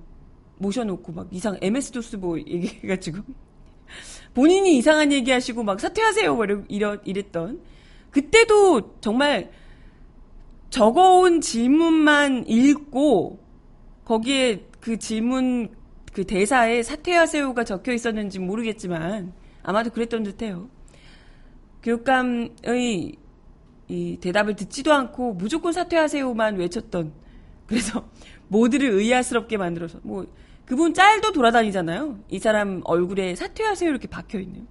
모셔놓고 0.60 1.14
막 1.14 1.28
이상 1.32 1.58
MS 1.62 1.94
도스 1.94 2.18
뭐 2.18 2.38
얘기해가지고 2.38 3.24
본인이 4.36 4.78
이상한 4.78 5.12
얘기하시고 5.12 5.64
막 5.64 5.80
사퇴하세요 5.80 6.36
뭐 6.36 6.46
이랬던 6.46 7.64
그때도 8.12 9.00
정말 9.02 9.52
적어온 10.70 11.42
질문만 11.42 12.46
읽고 12.48 13.40
거기에 14.06 14.68
그 14.80 14.98
질문 14.98 15.70
그 16.14 16.26
대사에 16.26 16.84
사퇴하세요가 16.84 17.64
적혀 17.64 17.94
있었는지 17.94 18.40
모르겠지만 18.40 19.34
아마도 19.64 19.90
그랬던 19.90 20.24
듯해요. 20.24 20.70
교육감의 21.84 23.16
이 23.88 24.18
대답을 24.22 24.56
듣지도 24.56 24.94
않고 24.94 25.34
무조건 25.34 25.74
사퇴하세요만 25.74 26.58
외쳤던 26.58 27.14
그래서 27.66 28.08
모두를 28.48 28.92
의아스럽게 28.92 29.58
만들어서 29.58 30.00
뭐 30.04 30.26
그분 30.66 30.94
짤도 30.94 31.32
돌아다니잖아요. 31.32 32.20
이 32.30 32.40
사람 32.40 32.82
얼굴에 32.84 33.36
사퇴하세요 33.36 33.90
이렇게 33.90 34.08
박혀 34.08 34.40
있는. 34.40 34.68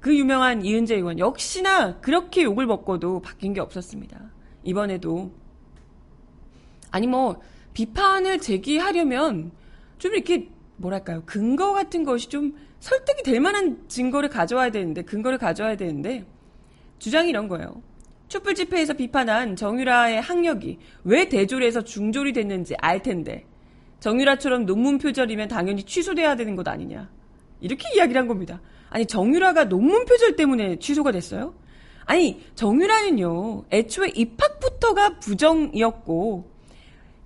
그 0.00 0.16
유명한 0.16 0.64
이은재 0.64 0.96
의원 0.96 1.18
역시나 1.18 2.00
그렇게 2.00 2.42
욕을 2.42 2.66
먹고도 2.66 3.20
바뀐 3.22 3.54
게 3.54 3.60
없었습니다. 3.60 4.33
이번에도 4.64 5.32
아니 6.90 7.06
뭐 7.06 7.40
비판을 7.72 8.40
제기하려면 8.40 9.52
좀 9.98 10.14
이렇게 10.14 10.48
뭐랄까요 10.76 11.22
근거 11.24 11.72
같은 11.72 12.04
것이 12.04 12.28
좀 12.28 12.54
설득이 12.80 13.22
될 13.22 13.40
만한 13.40 13.84
증거를 13.88 14.28
가져와야 14.28 14.70
되는데 14.70 15.02
근거를 15.02 15.38
가져와야 15.38 15.76
되는데 15.76 16.24
주장이 16.98 17.28
이런 17.30 17.48
거예요. 17.48 17.82
촛불 18.28 18.54
집회에서 18.54 18.94
비판한 18.94 19.56
정유라의 19.56 20.20
학력이 20.20 20.78
왜 21.04 21.28
대졸에서 21.28 21.82
중졸이 21.82 22.32
됐는지 22.32 22.74
알 22.78 23.02
텐데 23.02 23.46
정유라처럼 24.00 24.66
논문 24.66 24.98
표절이면 24.98 25.48
당연히 25.48 25.82
취소돼야 25.82 26.36
되는 26.36 26.56
것 26.56 26.66
아니냐. 26.68 27.10
이렇게 27.60 27.88
이야기를 27.94 28.20
한 28.20 28.28
겁니다. 28.28 28.60
아니 28.90 29.06
정유라가 29.06 29.64
논문 29.64 30.04
표절 30.04 30.36
때문에 30.36 30.78
취소가 30.78 31.10
됐어요? 31.10 31.54
아니 32.06 32.44
정유라는요 32.54 33.64
애초에 33.70 34.08
입학부터가 34.14 35.18
부정이었고 35.18 36.50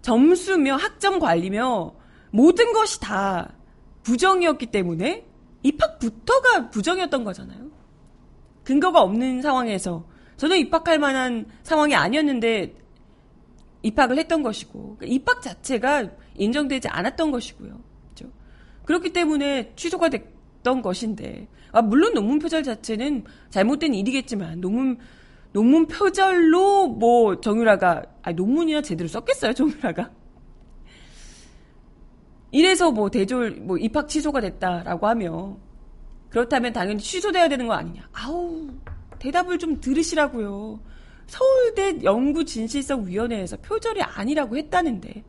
점수며 0.02 0.76
학점 0.76 1.18
관리며 1.18 1.94
모든 2.30 2.72
것이 2.72 3.00
다 3.00 3.54
부정이었기 4.02 4.66
때문에 4.66 5.26
입학부터가 5.62 6.70
부정이었던 6.70 7.24
거잖아요. 7.24 7.68
근거가 8.64 9.02
없는 9.02 9.42
상황에서 9.42 10.04
저는 10.36 10.58
입학할 10.58 10.98
만한 10.98 11.46
상황이 11.62 11.94
아니었는데 11.94 12.74
입학을 13.82 14.18
했던 14.18 14.42
것이고 14.42 14.96
그러니까 14.98 15.06
입학 15.06 15.42
자체가 15.42 16.08
인정되지 16.36 16.88
않았던 16.88 17.30
것이고요. 17.30 17.80
그렇죠? 18.14 18.32
그렇기 18.84 19.12
때문에 19.12 19.72
취소가 19.74 20.08
됐던 20.10 20.82
것인데 20.82 21.48
아, 21.78 21.82
물론 21.82 22.12
논문 22.12 22.40
표절 22.40 22.64
자체는 22.64 23.22
잘못된 23.50 23.94
일이겠지만 23.94 24.60
논문 24.60 24.98
논문 25.52 25.86
표절로 25.86 26.88
뭐 26.88 27.40
정유라가 27.40 28.02
아 28.22 28.32
논문이나 28.32 28.82
제대로 28.82 29.06
썼겠어요 29.06 29.52
정유라가? 29.52 30.10
이래서 32.50 32.90
뭐 32.90 33.08
대졸 33.10 33.60
뭐 33.60 33.78
입학 33.78 34.08
취소가 34.08 34.40
됐다라고 34.40 35.06
하며 35.06 35.56
그렇다면 36.30 36.72
당연히 36.72 36.98
취소돼야 36.98 37.48
되는 37.48 37.68
거 37.68 37.74
아니냐? 37.74 38.08
아우 38.12 38.68
대답을 39.20 39.58
좀 39.58 39.80
들으시라고요. 39.80 40.80
서울대 41.28 42.02
연구진실성위원회에서 42.02 43.58
표절이 43.58 44.02
아니라고 44.02 44.56
했다는데 44.56 45.22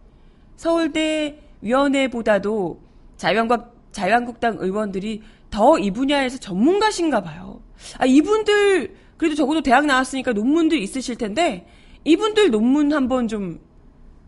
서울대 0.56 1.39
위원회보다도 1.62 2.82
자유한국, 3.18 3.91
자유한국당 3.91 4.58
의원들이 4.60 5.22
더 5.50 5.77
이 5.79 5.91
분야에서 5.91 6.38
전문가신가 6.38 7.22
봐요. 7.22 7.62
아, 7.98 8.06
이분들 8.06 8.96
그래도 9.18 9.36
적어도 9.36 9.62
대학 9.62 9.86
나왔으니까 9.86 10.34
논문도 10.34 10.75
있으실 10.75 11.18
텐데 11.18 11.68
이분들 12.06 12.51
논문 12.51 12.94
한번 12.94 13.27
좀 13.27 13.60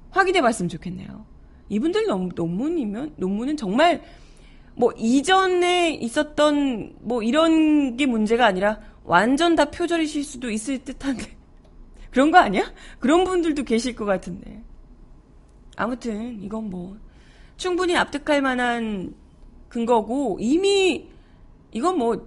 확인해 0.10 0.42
봤으면 0.42 0.70
좋겠네요. 0.70 1.26
이분들 1.70 2.06
논문이면 2.36 3.14
논문은 3.18 3.56
정말 3.56 4.02
뭐 4.76 4.92
이전에 4.98 5.92
있었던 5.92 6.96
뭐 7.02 7.24
이런 7.24 7.96
게 7.98 8.06
문제가 8.06 8.46
아니라 8.46 8.80
완전 9.04 9.56
다 9.56 9.66
표절이실 9.66 10.24
수도 10.24 10.50
있을 10.50 10.80
듯한데 10.80 11.24
그런 12.12 12.32
거 12.32 12.40
아니야? 12.40 12.74
그런 13.00 13.24
분들도 13.24 13.64
계실 13.64 13.96
것 13.96 14.06
같은데. 14.06 14.64
아무튼 15.78 16.42
이건 16.42 16.70
뭐 16.70 16.98
충분히 17.56 17.94
납득할 17.94 18.42
만한 18.42 19.14
근거고 19.72 20.38
이미 20.42 21.10
이건 21.72 21.98
뭐 21.98 22.26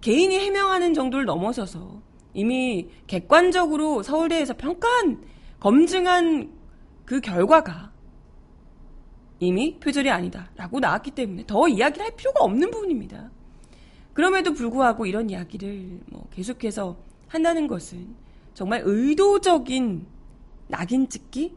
개인이 0.00 0.38
해명하는 0.38 0.94
정도를 0.94 1.24
넘어서서 1.24 2.00
이미 2.34 2.88
객관적으로 3.08 4.04
서울대에서 4.04 4.54
평가한 4.54 5.24
검증한 5.58 6.52
그 7.04 7.20
결과가 7.20 7.92
이미 9.40 9.76
표절이 9.80 10.08
아니다라고 10.08 10.78
나왔기 10.78 11.10
때문에 11.10 11.44
더 11.46 11.66
이야기를 11.66 12.04
할 12.04 12.14
필요가 12.14 12.44
없는 12.44 12.70
부분입니다. 12.70 13.30
그럼에도 14.12 14.52
불구하고 14.52 15.06
이런 15.06 15.28
이야기를 15.28 16.00
뭐 16.06 16.28
계속해서 16.30 16.96
한다는 17.26 17.66
것은 17.66 18.14
정말 18.54 18.82
의도적인 18.84 20.06
낙인 20.68 21.08
찍기? 21.08 21.56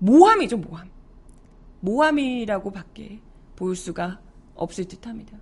모함이죠, 0.00 0.58
모함. 0.58 0.90
모함이라고 1.80 2.70
밖에 2.70 3.20
보일 3.56 3.74
수가 3.74 4.20
없을 4.60 4.84
듯 4.84 5.06
합니다. 5.06 5.36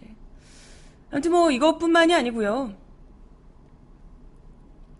네. 0.00 0.14
아무튼 1.10 1.32
뭐 1.32 1.50
이것뿐만이 1.50 2.14
아니고요. 2.14 2.74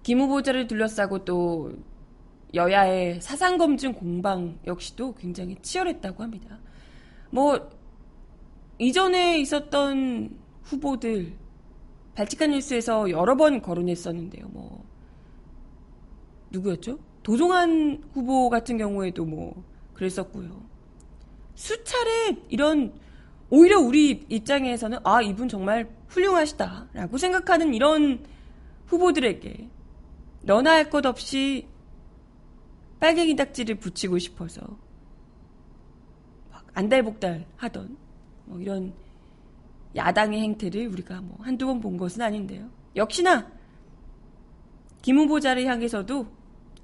김 0.02 0.20
후보자를 0.20 0.66
둘러싸고 0.66 1.24
또 1.24 1.72
여야의 2.54 3.20
사상검증 3.20 3.92
공방 3.92 4.58
역시도 4.66 5.14
굉장히 5.14 5.56
치열했다고 5.60 6.22
합니다. 6.22 6.58
뭐 7.30 7.70
이전에 8.78 9.38
있었던 9.40 10.38
후보들 10.62 11.36
발칙한 12.14 12.50
뉴스에서 12.52 13.10
여러 13.10 13.36
번 13.36 13.60
거론했었는데요. 13.60 14.48
뭐 14.48 14.82
누구였죠? 16.50 16.98
도종환 17.22 18.02
후보 18.14 18.48
같은 18.48 18.78
경우에도 18.78 19.26
뭐 19.26 19.62
그랬었고요. 19.92 20.62
수차례 21.54 22.36
이런 22.48 22.94
오히려 23.50 23.78
우리 23.80 24.24
입장에서는 24.28 24.98
아 25.04 25.22
이분 25.22 25.48
정말 25.48 25.88
훌륭하시다라고 26.08 27.16
생각하는 27.18 27.74
이런 27.74 28.24
후보들에게 28.86 29.68
너나 30.42 30.72
할 30.72 30.90
것 30.90 31.04
없이 31.06 31.66
빨갱이 33.00 33.36
닥지를 33.36 33.76
붙이고 33.76 34.18
싶어서 34.18 34.60
막 36.50 36.66
안달복달 36.74 37.46
하던 37.56 37.96
뭐 38.46 38.60
이런 38.60 38.92
야당의 39.94 40.40
행태를 40.40 40.88
우리가 40.88 41.20
뭐 41.20 41.38
한두 41.40 41.66
번 41.66 41.80
본 41.80 41.96
것은 41.96 42.22
아닌데요. 42.22 42.68
역시나 42.96 43.50
김 45.02 45.18
후보자를 45.18 45.64
향해서도 45.66 46.26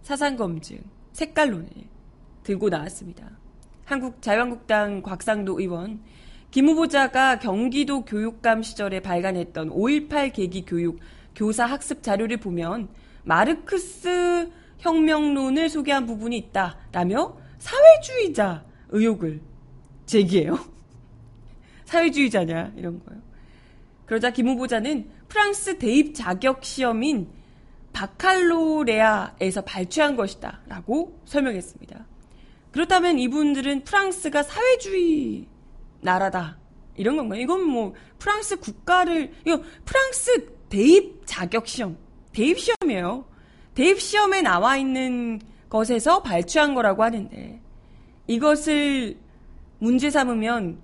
사상검증, 0.02 0.78
색깔론을 1.12 1.68
들고 2.42 2.68
나왔습니다. 2.68 3.30
한국 3.84 4.22
자유한국당 4.22 5.02
곽상도 5.02 5.58
의원, 5.58 6.00
김 6.54 6.68
후보자가 6.68 7.40
경기도 7.40 8.04
교육감 8.04 8.62
시절에 8.62 9.00
발간했던 9.00 9.70
5.18 9.70 10.32
계기 10.32 10.64
교육 10.64 11.00
교사 11.34 11.66
학습 11.66 12.00
자료를 12.00 12.36
보면 12.36 12.90
마르크스 13.24 14.52
혁명론을 14.78 15.68
소개한 15.68 16.06
부분이 16.06 16.36
있다라며 16.38 17.36
사회주의자 17.58 18.64
의혹을 18.90 19.40
제기해요. 20.06 20.56
사회주의자냐 21.86 22.74
이런 22.76 23.04
거요. 23.04 23.20
그러자 24.06 24.30
김 24.30 24.46
후보자는 24.46 25.10
프랑스 25.26 25.78
대입 25.78 26.14
자격 26.14 26.64
시험인 26.64 27.30
바칼로레아에서 27.92 29.62
발췌한 29.62 30.14
것이다 30.14 30.60
라고 30.68 31.20
설명했습니다. 31.24 32.06
그렇다면 32.70 33.18
이분들은 33.18 33.82
프랑스가 33.82 34.44
사회주의 34.44 35.48
나라다 36.04 36.58
이런 36.96 37.16
건가요? 37.16 37.40
이건 37.40 37.64
뭐 37.64 37.94
프랑스 38.18 38.60
국가를 38.60 39.32
이거 39.44 39.62
프랑스 39.84 40.46
대입 40.68 41.22
자격 41.24 41.66
시험 41.66 41.96
대입 42.32 42.58
시험이에요. 42.58 43.24
대입 43.74 44.00
시험에 44.00 44.42
나와 44.42 44.76
있는 44.76 45.40
것에서 45.68 46.22
발췌한 46.22 46.74
거라고 46.74 47.02
하는데 47.02 47.60
이것을 48.26 49.16
문제 49.78 50.10
삼으면 50.10 50.80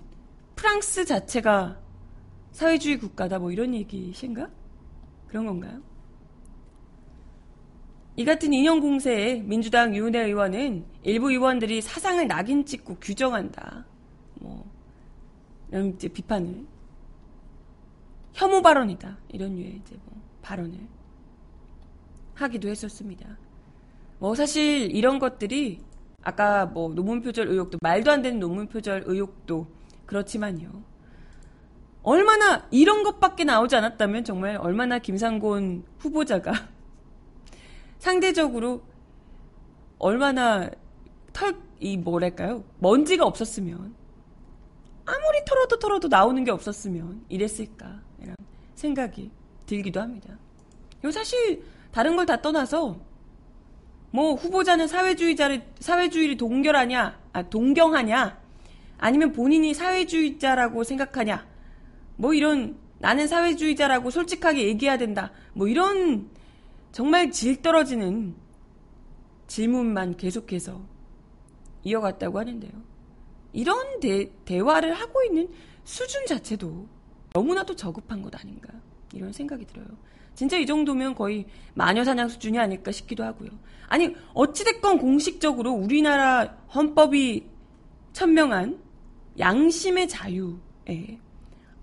프랑스 0.55 1.05
자체가 1.05 1.79
사회주의 2.51 2.97
국가다 2.97 3.39
뭐 3.39 3.51
이런 3.51 3.73
얘기신가? 3.73 4.49
그런 5.27 5.45
건가요? 5.45 5.81
이 8.17 8.25
같은 8.25 8.53
인형 8.53 8.81
공세에 8.81 9.41
민주당 9.41 9.95
유은혜 9.95 10.25
의원은 10.25 10.85
일부 11.03 11.31
의원들이 11.31 11.81
사상을 11.81 12.27
낙인 12.27 12.65
찍고 12.65 12.97
규정한다. 12.99 13.85
뭐 14.35 14.70
이런 15.71 15.89
이제 15.89 16.07
비판을 16.07 16.65
혐오 18.33 18.61
발언이다. 18.61 19.17
이런 19.29 19.55
류의 19.55 19.81
이제 19.83 19.95
뭐 20.05 20.21
발언을 20.41 20.79
하기도 22.35 22.69
했었습니다. 22.69 23.37
뭐 24.19 24.35
사실 24.35 24.93
이런 24.95 25.19
것들이 25.19 25.81
아까 26.23 26.65
뭐 26.65 26.93
논문 26.93 27.21
표절 27.21 27.47
의혹도 27.47 27.77
말도 27.81 28.11
안 28.11 28.21
되는 28.21 28.39
논문 28.39 28.67
표절 28.67 29.03
의혹도 29.05 29.67
그렇지만요. 30.05 30.69
얼마나 32.03 32.67
이런 32.71 33.03
것밖에 33.03 33.43
나오지 33.43 33.75
않았다면 33.75 34.23
정말 34.23 34.57
얼마나 34.57 34.99
김상곤 34.99 35.83
후보자가 35.99 36.51
상대적으로 37.99 38.81
얼마나 39.99 40.69
털, 41.31 41.55
이 41.79 41.97
뭐랄까요? 41.97 42.63
먼지가 42.79 43.25
없었으면 43.25 43.93
아무리 45.05 45.43
털어도 45.45 45.79
털어도 45.79 46.07
나오는 46.07 46.43
게 46.43 46.51
없었으면 46.51 47.25
이랬을까 47.29 48.01
이런 48.21 48.35
생각이 48.75 49.31
들기도 49.65 50.01
합니다. 50.01 50.37
이 51.03 51.11
사실 51.11 51.63
다른 51.91 52.15
걸 52.15 52.25
다 52.25 52.41
떠나서 52.41 52.99
뭐 54.11 54.33
후보자는 54.35 54.87
사회주의자를 54.87 55.63
사회주의를 55.79 56.37
동결하냐, 56.37 57.19
아 57.33 57.43
동경하냐, 57.49 58.39
아니면 58.97 59.31
본인이 59.31 59.73
사회주의자라고 59.73 60.83
생각하냐? 60.83 61.47
뭐 62.17 62.33
이런 62.33 62.77
나는 62.99 63.27
사회주의자라고 63.27 64.11
솔직하게 64.11 64.67
얘기해야 64.67 64.97
된다. 64.97 65.31
뭐 65.53 65.67
이런 65.67 66.29
정말 66.91 67.31
질 67.31 67.61
떨어지는 67.61 68.35
질문만 69.47 70.17
계속해서 70.17 70.81
이어갔다고 71.83 72.37
하는데요. 72.37 72.71
이런 73.53 73.99
대, 73.99 74.31
대화를 74.45 74.93
하고 74.93 75.23
있는 75.23 75.49
수준 75.83 76.25
자체도 76.25 76.87
너무나도 77.33 77.75
저급한 77.75 78.21
것 78.21 78.33
아닌가 78.39 78.69
이런 79.13 79.31
생각이 79.31 79.65
들어요. 79.65 79.87
진짜 80.35 80.57
이 80.57 80.65
정도면 80.65 81.15
거의 81.15 81.45
마녀사냥 81.73 82.29
수준이 82.29 82.57
아닐까 82.57 82.91
싶기도 82.91 83.23
하고요. 83.23 83.49
아니 83.87 84.15
어찌됐건 84.33 84.99
공식적으로 84.99 85.71
우리나라 85.71 86.57
헌법이 86.73 87.45
천명한 88.13 88.79
양심의 89.37 90.07
자유에 90.07 91.19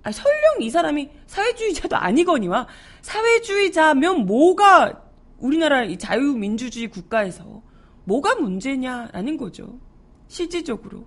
아, 0.02 0.12
설령 0.12 0.62
이 0.62 0.70
사람이 0.70 1.10
사회주의자도 1.26 1.96
아니거니와 1.96 2.66
사회주의자면 3.02 4.26
뭐가 4.26 5.02
우리나라 5.38 5.84
이 5.84 5.98
자유민주주의 5.98 6.88
국가에서 6.88 7.62
뭐가 8.04 8.36
문제냐라는 8.36 9.36
거죠. 9.36 9.78
실질적으로. 10.28 11.06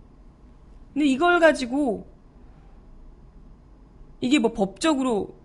근데 0.93 1.05
이걸 1.05 1.39
가지고 1.39 2.07
이게 4.19 4.39
뭐 4.39 4.53
법적으로 4.53 5.35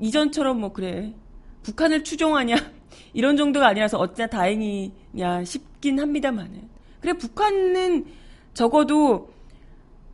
이전처럼 0.00 0.60
뭐 0.60 0.72
그래. 0.72 1.14
북한을 1.62 2.04
추종하냐? 2.04 2.56
이런 3.12 3.36
정도가 3.36 3.68
아니라서 3.68 3.98
어찌나 3.98 4.26
다행이냐 4.28 5.44
싶긴 5.44 6.00
합니다만은. 6.00 6.68
그래 7.00 7.12
북한은 7.14 8.06
적어도 8.54 9.32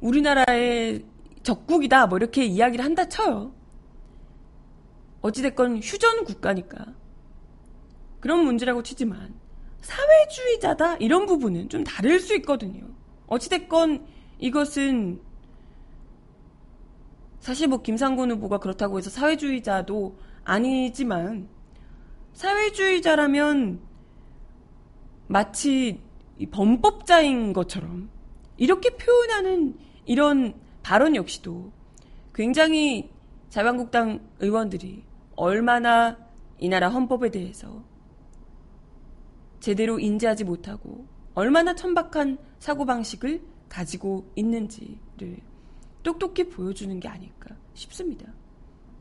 우리나라의 0.01 1.05
적국이다 1.43 2.07
뭐 2.07 2.19
이렇게 2.19 2.45
이야기를 2.45 2.85
한다 2.85 3.09
쳐요. 3.09 3.53
어찌됐건 5.23 5.79
휴전 5.79 6.25
국가니까. 6.25 6.87
그런 8.21 8.45
문제라고 8.45 8.83
치지만 8.83 9.35
사회주의자다? 9.81 10.97
이런 10.97 11.27
부분은 11.27 11.69
좀 11.69 11.85
다를 11.85 12.21
수 12.21 12.35
있거든요. 12.37 12.87
어찌됐건 13.31 14.07
이것은 14.39 15.21
사실 17.39 17.69
뭐 17.69 17.81
김상곤 17.81 18.31
후보가 18.33 18.59
그렇다고 18.59 18.99
해서 18.99 19.09
사회주의자도 19.09 20.19
아니지만 20.45 21.49
사회주의자라면 22.35 23.81
마치 25.27 26.01
범법자인 26.51 27.53
것처럼 27.53 28.11
이렇게 28.57 28.91
표현하는 28.91 29.79
이런 30.05 30.55
발언 30.83 31.15
역시도 31.17 31.71
굉장히 32.35 33.11
자유한국당 33.49 34.21
의원들이 34.41 35.05
얼마나 35.37 36.19
이 36.59 36.69
나라 36.69 36.89
헌법에 36.89 37.31
대해서 37.31 37.83
제대로 39.61 39.99
인지하지 39.99 40.45
못하고 40.45 41.07
얼마나 41.35 41.75
천박한 41.75 42.39
사고방식을 42.59 43.41
가지고 43.69 44.31
있는지를 44.35 45.39
똑똑히 46.03 46.49
보여주는 46.49 46.99
게 46.99 47.09
아닐까 47.09 47.55
싶습니다. 47.75 48.27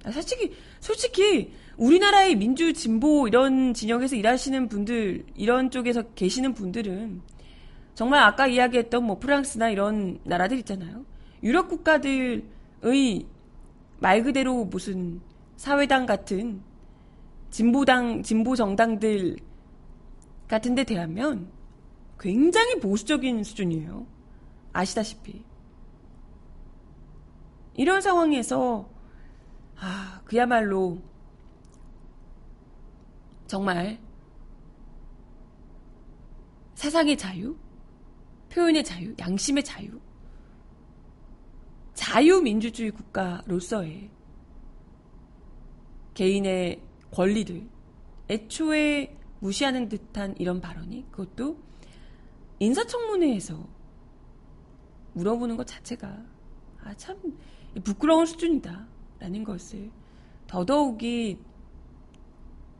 아, 0.05 0.11
솔직히, 0.11 0.53
솔직히, 0.79 1.51
우리나라의 1.77 2.35
민주 2.35 2.71
진보 2.71 3.27
이런 3.27 3.73
진영에서 3.73 4.15
일하시는 4.15 4.69
분들, 4.69 5.25
이런 5.35 5.71
쪽에서 5.71 6.03
계시는 6.13 6.53
분들은 6.53 7.21
정말 7.95 8.23
아까 8.23 8.47
이야기했던 8.47 9.03
뭐 9.03 9.19
프랑스나 9.19 9.69
이런 9.69 10.19
나라들 10.23 10.57
있잖아요. 10.59 11.05
유럽 11.43 11.67
국가들의 11.67 13.25
말 13.99 14.23
그대로 14.23 14.63
무슨 14.65 15.19
사회당 15.57 16.05
같은 16.05 16.61
진보당, 17.49 18.23
진보 18.23 18.55
정당들 18.55 19.35
같은 20.47 20.75
데 20.75 20.83
대하면 20.85 21.49
굉장히 22.19 22.79
보수적인 22.79 23.43
수준이에요. 23.43 24.05
아시다시피. 24.73 25.43
이런 27.75 28.01
상황에서, 28.01 28.89
아, 29.77 30.21
그야말로, 30.25 31.01
정말, 33.47 33.99
사상의 36.75 37.17
자유, 37.17 37.57
표현의 38.49 38.83
자유, 38.83 39.15
양심의 39.17 39.63
자유, 39.63 39.99
자유민주주의 41.93 42.91
국가로서의 42.91 44.09
개인의 46.13 46.81
권리를 47.11 47.67
애초에 48.29 49.17
무시하는 49.39 49.89
듯한 49.89 50.35
이런 50.37 50.61
발언이 50.61 51.05
그것도 51.11 51.68
인사청문회에서 52.59 53.67
물어보는 55.13 55.57
것 55.57 55.65
자체가 55.67 56.17
아, 56.83 56.93
참 56.95 57.17
부끄러운 57.83 58.25
수준이다라는 58.25 59.43
것을 59.43 59.91
더더욱이 60.47 61.37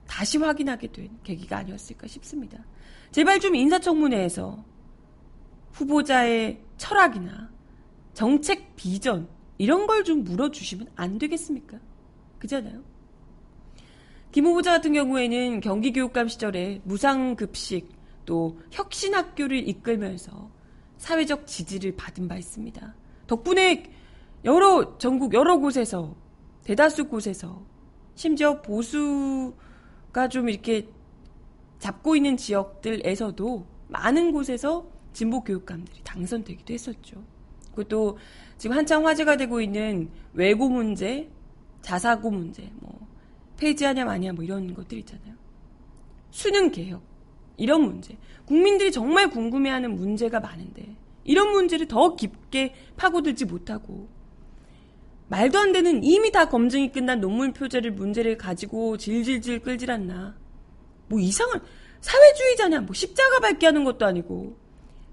다시 0.08 0.38
확인하게 0.38 0.92
된 0.92 1.20
계기가 1.24 1.58
아니었을까 1.58 2.08
싶습니다. 2.08 2.64
제발 3.12 3.40
좀 3.40 3.56
인사청문회에서 3.56 4.64
후보자의 5.74 6.62
철학이나 6.78 7.50
정책 8.14 8.76
비전 8.76 9.28
이런 9.58 9.86
걸 9.88 10.04
좀 10.04 10.24
물어주시면 10.24 10.88
안 10.96 11.18
되겠습니까? 11.18 11.80
그잖아요. 12.40 12.82
김 14.32 14.46
후보자 14.46 14.72
같은 14.72 14.94
경우에는 14.94 15.60
경기교육감 15.60 16.28
시절에 16.28 16.82
무상급식 16.84 17.99
또 18.30 18.60
혁신학교를 18.70 19.68
이끌면서 19.68 20.52
사회적 20.98 21.48
지지를 21.48 21.96
받은 21.96 22.28
바 22.28 22.38
있습니다. 22.38 22.94
덕분에 23.26 23.92
여러 24.46 25.00
전국 25.00 25.34
여러 25.34 25.58
곳에서 25.58 26.16
대다수 26.64 27.08
곳에서 27.08 27.66
심지어 28.14 28.62
보수가 28.62 30.28
좀 30.30 30.48
이렇게 30.48 30.88
잡고 31.80 32.16
있는 32.18 32.38
지역들에서도 32.38 33.66
많은 33.88 34.32
곳에서 34.32 34.86
진보 35.12 35.44
교육감들이 35.44 36.02
당선되기도 36.04 36.72
했었죠. 36.72 37.24
그것도 37.72 38.20
지금 38.60 38.78
한창 38.78 39.08
화제가 39.08 39.38
되고 39.38 39.60
있는 39.60 40.12
외고 40.34 40.70
문제, 40.70 41.32
자사고 41.82 42.30
문제, 42.30 42.70
뭐 42.76 43.08
폐지하냐 43.58 44.06
마냐 44.06 44.34
뭐 44.34 44.44
이런 44.44 44.72
것들 44.76 45.00
있잖아요. 45.00 45.34
수능 46.30 46.70
개혁 46.70 47.09
이런 47.60 47.84
문제. 47.84 48.18
국민들이 48.46 48.92
정말 48.92 49.30
궁금해하는 49.30 49.96
문제가 49.96 50.40
많은데 50.40 50.96
이런 51.24 51.52
문제를 51.52 51.88
더 51.88 52.16
깊게 52.16 52.74
파고들지 52.98 53.46
못하고 53.46 54.10
말도 55.28 55.60
안 55.60 55.72
되는 55.72 56.04
이미 56.04 56.32
다 56.32 56.50
검증이 56.50 56.92
끝난 56.92 57.20
논문 57.20 57.54
표제를 57.54 57.92
문제를 57.92 58.38
가지고 58.38 58.98
질질질 58.98 59.60
끌질 59.60 59.92
않나. 59.92 60.36
뭐 61.08 61.20
이상한 61.20 61.62
사회주의자냐 62.02 62.82
뭐 62.82 62.94
십자가 62.94 63.40
밟게 63.40 63.68
하는 63.68 63.84
것도 63.84 64.06
아니고 64.06 64.58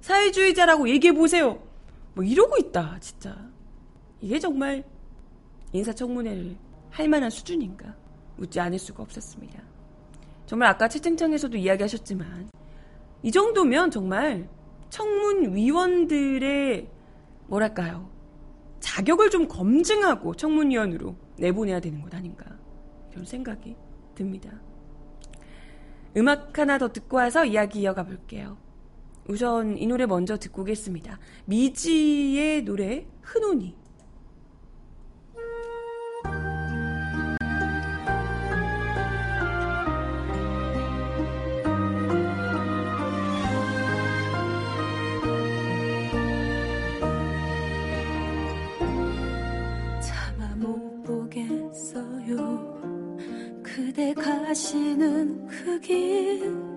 사회주의자라고 0.01 0.89
얘기해 0.89 1.13
보세요. 1.13 1.63
뭐 2.15 2.25
이러고 2.25 2.57
있다 2.57 2.97
진짜. 3.01 3.37
이게 4.23 4.39
정말 4.39 4.85
인사청문회를 5.73 6.57
할 6.91 7.09
만한 7.09 7.29
수준인가? 7.29 7.95
묻지 8.37 8.59
않을 8.61 8.79
수가 8.79 9.03
없었습니다. 9.03 9.66
정말 10.47 10.69
아까 10.69 10.89
채팅창에서도 10.89 11.57
이야기하셨지만 11.57 12.49
이 13.23 13.31
정도면 13.33 13.91
정말 13.91 14.49
청문위원들의 14.91 16.89
뭐랄까요 17.49 18.09
자격을 18.81 19.31
좀 19.31 19.49
검증하고 19.49 20.35
청문위원으로 20.35 21.17
내보내야 21.39 21.81
되는 21.81 22.01
것 22.01 22.15
아닌가 22.15 22.45
이런 23.11 23.25
생각이 23.25 23.77
듭니다. 24.15 24.51
음악 26.17 26.59
하나 26.59 26.79
더 26.79 26.93
듣고 26.93 27.17
와서 27.19 27.45
이야기 27.45 27.81
이어가 27.81 28.05
볼게요. 28.05 28.57
우선 29.29 29.77
이 29.77 29.87
노래 29.87 30.07
먼저 30.07 30.39
듣고 30.39 30.63
오겠습니다. 30.63 31.19
미지의 31.47 32.65
노래 32.65 33.07
흔온이 33.23 33.75
가시는 54.57 55.47
그길 55.49 56.76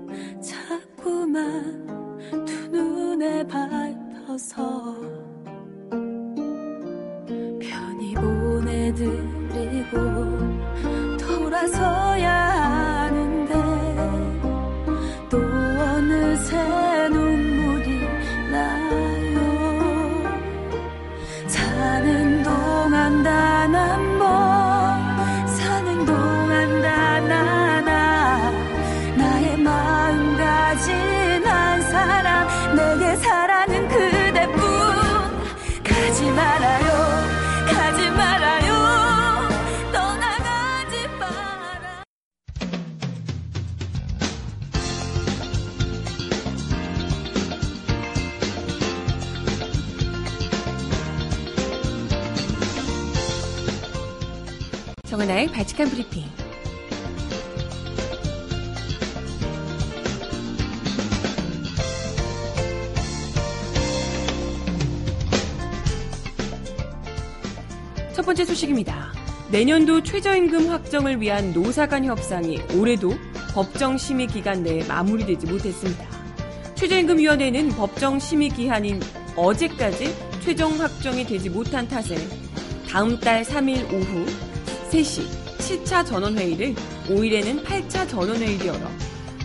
첫 68.19 68.25
번째 68.25 68.43
소식입니다. 68.43 69.13
내년도 69.49 70.03
최저임금 70.03 70.67
확정을 70.67 71.21
위한 71.21 71.53
노사 71.53 71.87
간 71.87 72.03
협상이 72.03 72.59
올해도 72.75 73.13
법정 73.53 73.97
심의 73.97 74.27
기간 74.27 74.61
내에 74.61 74.83
마무리되지 74.83 75.47
못했습니다. 75.47 76.05
최저임금위원회는 76.75 77.69
법정 77.69 78.19
심의 78.19 78.49
기한인 78.49 78.99
어제까지 79.37 80.13
최종 80.41 80.81
확정이 80.81 81.25
되지 81.25 81.49
못한 81.49 81.87
탓에 81.87 82.17
다음 82.89 83.17
달 83.21 83.41
3일 83.41 83.85
오후 83.93 84.25
3시 84.91 85.25
7차 85.59 86.05
전원회의를 86.05 86.75
5일에는 87.07 87.63
8차 87.63 88.09
전원회의를 88.09 88.65
열어 88.65 88.81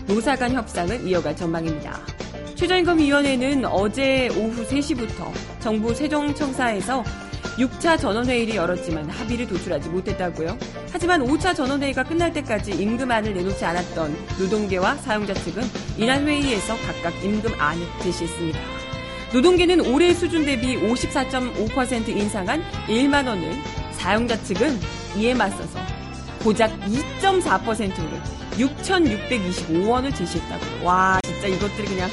노사 0.05 0.35
간 0.35 0.51
협상을 0.51 1.07
이어갈 1.07 1.33
전망입니다. 1.33 1.97
최저임금위원회는 2.55 3.63
어제 3.67 4.27
오후 4.37 4.67
3시부터 4.67 5.31
정부 5.61 5.95
세종청사에서 5.95 7.05
6차 7.57 7.99
전원회의를 7.99 8.55
열었지만 8.55 9.09
합의를 9.09 9.47
도출하지 9.47 9.89
못했다고요. 9.89 10.57
하지만 10.91 11.25
5차 11.25 11.55
전원회의가 11.55 12.03
끝날 12.03 12.33
때까지 12.33 12.71
임금안을 12.71 13.33
내놓지 13.33 13.63
않았던 13.63 14.15
노동계와 14.39 14.95
사용자 14.95 15.33
측은 15.33 15.63
이날 15.97 16.23
회의에서 16.25 16.75
각각 16.85 17.23
임금안을 17.23 17.85
제시했습니다. 18.03 18.59
노동계는 19.33 19.93
올해 19.93 20.13
수준 20.13 20.45
대비 20.45 20.77
54.5% 20.77 22.09
인상한 22.09 22.63
1만 22.87 23.27
원을 23.27 23.53
사용자 23.93 24.41
측은 24.43 24.79
이에 25.17 25.33
맞서서 25.33 25.79
고작 26.43 26.71
2.4%를 26.81 28.21
6,625원을 28.57 30.15
제시했다고요. 30.15 30.85
와 30.85 31.19
진짜 31.23 31.47
이것들이 31.47 31.87
그냥 31.87 32.09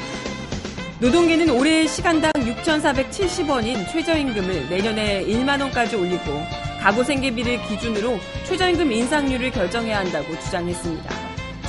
노동계는 1.03 1.49
올해 1.49 1.85
시간당 1.85 2.31
6,470원인 2.31 3.91
최저임금을 3.91 4.69
내년에 4.69 5.25
1만 5.25 5.59
원까지 5.59 5.97
올리고 5.97 6.41
가구 6.79 7.03
생계비를 7.03 7.61
기준으로 7.67 8.17
최저임금 8.45 8.89
인상률을 8.89 9.51
결정해야 9.51 9.99
한다고 9.99 10.39
주장했습니다. 10.39 11.13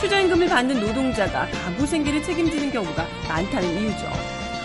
최저임금을 0.00 0.48
받는 0.48 0.80
노동자가 0.80 1.48
가구 1.48 1.84
생계를 1.84 2.22
책임지는 2.22 2.70
경우가 2.70 3.04
많다는 3.26 3.80
이유죠. 3.80 4.06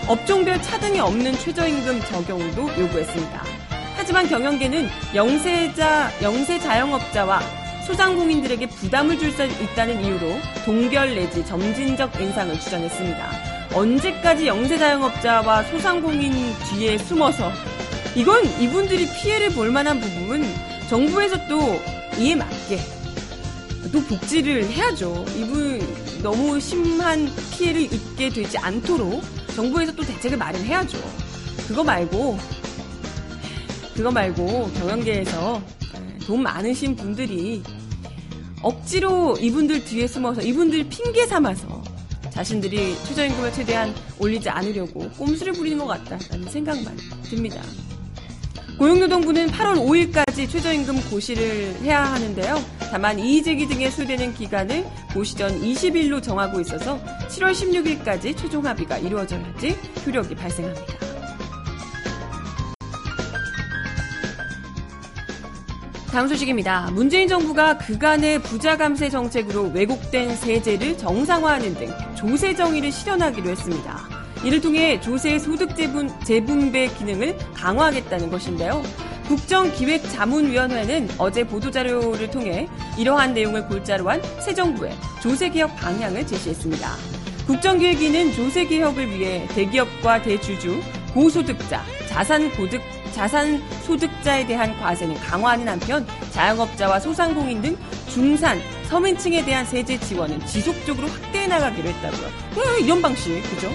업종별 0.07 0.61
차등이 0.61 0.99
없는 0.99 1.33
최저임금 1.33 2.01
적용도 2.01 2.69
요구했습니다. 2.79 3.43
하지만 3.95 4.27
경영계는 4.27 4.87
영세자, 5.15 6.11
영세 6.21 6.59
자영업자와 6.59 7.41
소상공인들에게 7.87 8.67
부담을 8.67 9.17
줄 9.17 9.31
수 9.31 9.45
있다는 9.45 10.05
이유로 10.05 10.37
동결 10.63 11.15
내지 11.15 11.43
점진적 11.43 12.21
인상을 12.21 12.59
주장했습니다. 12.59 13.48
언제까지 13.73 14.47
영세자영업자와 14.47 15.63
소상공인 15.63 16.33
뒤에 16.69 16.97
숨어서 16.97 17.51
이건 18.15 18.43
이분들이 18.59 19.07
피해를 19.07 19.49
볼 19.49 19.71
만한 19.71 19.99
부분은 19.99 20.43
정부에서 20.89 21.37
또 21.47 21.79
이에 22.17 22.35
맞게 22.35 22.79
또 23.91 24.01
복지를 24.01 24.65
해야죠. 24.69 25.25
이분 25.35 25.79
너무 26.21 26.59
심한 26.59 27.29
피해를 27.51 27.81
입게 27.81 28.29
되지 28.29 28.57
않도록 28.57 29.23
정부에서 29.55 29.93
또 29.93 30.03
대책을 30.03 30.37
마련해야죠. 30.37 30.97
그거 31.67 31.83
말고 31.83 32.37
그거 33.95 34.11
말고 34.11 34.71
경영계에서 34.79 35.61
돈 36.25 36.43
많으신 36.43 36.95
분들이 36.95 37.61
억지로 38.61 39.37
이분들 39.37 39.85
뒤에 39.85 40.07
숨어서 40.07 40.41
이분들 40.41 40.89
핑계 40.89 41.25
삼아서 41.25 41.81
자신들이 42.31 42.95
최저임금을 43.05 43.53
최대한 43.53 43.93
올리지 44.19 44.49
않으려고 44.49 45.09
꼼수를 45.11 45.53
부리는 45.53 45.77
것 45.77 45.87
같다라는 45.87 46.49
생각만 46.49 46.97
듭니다. 47.23 47.61
고용노동부는 48.77 49.47
8월 49.51 49.75
5일까지 49.75 50.49
최저임금 50.49 51.09
고시를 51.09 51.75
해야 51.81 52.05
하는데요. 52.05 52.63
다만 52.91 53.19
이의제기 53.19 53.67
등에 53.67 53.89
소되는 53.89 54.33
기간을 54.33 54.85
고시 55.13 55.35
전 55.35 55.61
20일로 55.61 56.23
정하고 56.23 56.61
있어서 56.61 56.97
7월 57.27 57.51
16일까지 57.51 58.37
최종 58.37 58.65
합의가 58.65 58.97
이루어져야지 58.99 59.75
효력이 60.05 60.33
발생합니다. 60.35 61.08
다음 66.11 66.27
소식입니다. 66.27 66.89
문재인 66.91 67.27
정부가 67.27 67.77
그간의 67.77 68.39
부자 68.41 68.75
감세 68.77 69.09
정책으로 69.09 69.71
왜곡된 69.73 70.35
세제를 70.37 70.97
정상화하는 70.97 71.75
등 71.75 71.93
조세 72.15 72.55
정의를 72.55 72.91
실현하기로 72.91 73.49
했습니다. 73.51 73.99
이를 74.43 74.59
통해 74.59 74.99
조세 74.99 75.37
소득 75.37 75.75
재분, 75.75 76.09
재분배 76.23 76.87
기능을 76.97 77.37
강화하겠다는 77.53 78.31
것인데요. 78.31 78.81
국정기획자문위원회는 79.27 81.09
어제 81.19 81.43
보도자료를 81.43 82.31
통해 82.31 82.67
이러한 82.97 83.35
내용을 83.35 83.67
골자로 83.67 84.09
한 84.09 84.19
새 84.39 84.53
정부의 84.55 84.93
조세개혁 85.21 85.75
방향을 85.75 86.25
제시했습니다. 86.25 86.89
국정기획위는 87.45 88.33
조세개혁을 88.33 89.11
위해 89.11 89.47
대기업과 89.49 90.23
대주주, 90.23 90.81
고소득자, 91.13 91.83
자산 92.07 92.49
고득 92.51 92.81
자산 93.11 93.61
소득자에 93.83 94.45
대한 94.45 94.77
과세는 94.79 95.15
강화하는 95.15 95.67
한편 95.67 96.05
자영업자와 96.31 96.99
소상공인 96.99 97.61
등 97.61 97.77
중산, 98.09 98.59
서민층에 98.87 99.43
대한 99.45 99.65
세제 99.65 99.99
지원은 99.99 100.45
지속적으로 100.45 101.07
확대해 101.07 101.47
나가기로 101.47 101.89
했다고요. 101.89 102.27
음, 102.27 102.83
이런 102.83 103.01
방식, 103.01 103.41
그죠? 103.49 103.69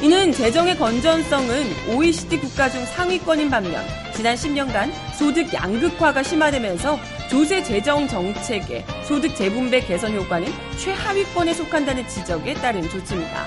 이는 0.00 0.32
재정의 0.32 0.76
건전성은 0.78 1.64
OECD 1.90 2.38
국가 2.38 2.70
중 2.70 2.84
상위권인 2.84 3.50
반면 3.50 3.84
지난 4.14 4.36
10년간 4.36 4.90
소득 5.18 5.52
양극화가 5.52 6.22
심화되면서 6.22 6.98
조세 7.28 7.62
재정 7.62 8.06
정책의 8.06 8.84
소득 9.04 9.34
재분배 9.36 9.80
개선 9.80 10.14
효과는 10.14 10.52
최하위권에 10.76 11.52
속한다는 11.52 12.06
지적에 12.08 12.54
따른 12.54 12.88
조치입니다. 12.88 13.44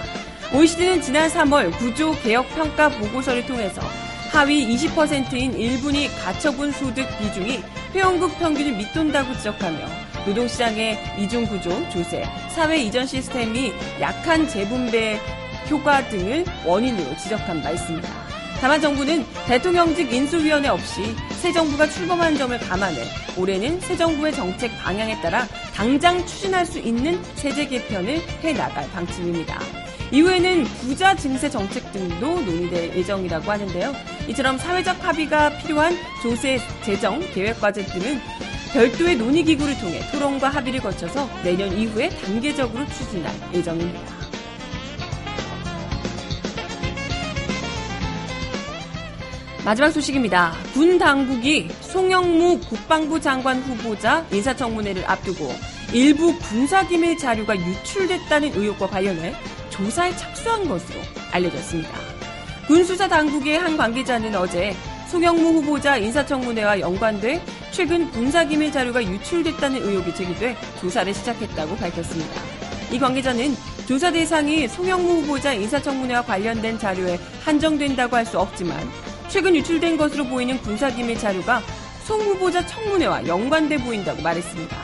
OECD는 0.54 1.02
지난 1.02 1.30
3월 1.30 1.72
구조 1.78 2.12
개혁 2.22 2.48
평가 2.54 2.90
보고서를 2.90 3.46
통해서 3.46 3.82
하위 4.32 4.66
20%인 4.66 5.58
1분위 5.58 6.08
가처분 6.24 6.72
소득 6.72 7.06
비중이 7.20 7.62
회원국 7.94 8.40
평균을 8.40 8.78
밑돈다고 8.78 9.34
지적하며 9.34 9.78
노동시장의 10.26 10.98
이중구조, 11.20 11.90
조세, 11.90 12.24
사회 12.50 12.82
이전 12.82 13.06
시스템이 13.06 13.74
약한 14.00 14.48
재분배 14.48 15.20
효과 15.70 16.08
등을 16.08 16.46
원인으로 16.66 17.18
지적한 17.18 17.62
바 17.62 17.72
있습니다. 17.72 18.08
다만 18.62 18.80
정부는 18.80 19.26
대통령직 19.48 20.14
인수위원회 20.14 20.70
없이 20.70 21.14
새 21.42 21.52
정부가 21.52 21.88
출범한 21.88 22.38
점을 22.38 22.58
감안해 22.58 23.04
올해는 23.36 23.82
새 23.82 23.98
정부의 23.98 24.32
정책 24.32 24.72
방향에 24.78 25.20
따라 25.20 25.46
당장 25.76 26.26
추진할 26.26 26.66
수 26.66 26.80
있는 26.80 27.22
세제 27.36 27.68
개편을 27.68 28.22
해 28.44 28.54
나갈 28.54 28.90
방침입니다. 28.92 29.60
이후에는 30.12 30.66
부자 30.82 31.16
증세 31.16 31.50
정책 31.50 31.92
등도 31.94 32.42
논의될 32.42 32.96
예정이라고 32.98 33.50
하는데요. 33.50 33.94
이처럼 34.28 34.58
사회적 34.58 35.04
합의가 35.04 35.58
필요한 35.58 35.96
조세 36.22 36.60
재정 36.84 37.20
계획 37.34 37.60
과제 37.62 37.86
등은 37.86 38.20
별도의 38.74 39.16
논의 39.16 39.44
기구를 39.44 39.78
통해 39.80 40.02
토론과 40.12 40.50
합의를 40.50 40.82
거쳐서 40.82 41.30
내년 41.44 41.72
이후에 41.78 42.10
단계적으로 42.10 42.86
추진할 42.88 43.34
예정입니다. 43.54 44.00
마지막 49.64 49.92
소식입니다. 49.92 50.54
군 50.74 50.98
당국이 50.98 51.70
송영무 51.82 52.62
국방부 52.62 53.22
장관 53.22 53.62
후보자 53.62 54.26
인사청문회를 54.32 55.04
앞두고 55.06 55.54
일부 55.94 56.38
군사기밀 56.40 57.18
자료가 57.18 57.56
유출됐다는 57.56 58.54
의혹과 58.56 58.88
관련해 58.88 59.36
조사에 59.72 60.16
착수한 60.16 60.68
것으로 60.68 61.00
알려졌습니다. 61.32 61.90
군 62.68 62.84
수사 62.84 63.08
당국의 63.08 63.58
한 63.58 63.76
관계자는 63.78 64.36
어제 64.36 64.76
송영무 65.10 65.60
후보자 65.60 65.98
인사청문회와 65.98 66.80
연관돼 66.80 67.42
최근 67.72 68.10
군사기밀 68.12 68.72
자료가 68.72 69.04
유출됐다는 69.04 69.82
의혹이 69.82 70.16
제기돼 70.16 70.56
조사를 70.80 71.14
시작했다고 71.14 71.76
밝혔습니다. 71.78 72.42
이 72.92 73.00
관계자는 73.00 73.56
조사 73.88 74.12
대상이 74.12 74.68
송영무 74.68 75.22
후보자 75.22 75.54
인사청문회와 75.54 76.22
관련된 76.24 76.78
자료에 76.78 77.20
한정된다고 77.44 78.16
할 78.16 78.26
수 78.26 78.40
없지만 78.40 78.78
최근 79.28 79.56
유출된 79.56 79.98
것으로 79.98 80.26
보이는 80.26 80.58
군사기밀 80.62 81.18
자료가 81.18 81.62
송 82.04 82.22
후보자 82.22 82.66
청문회와 82.66 83.28
연관돼 83.28 83.78
보인다고 83.78 84.22
말했습니다. 84.22 84.78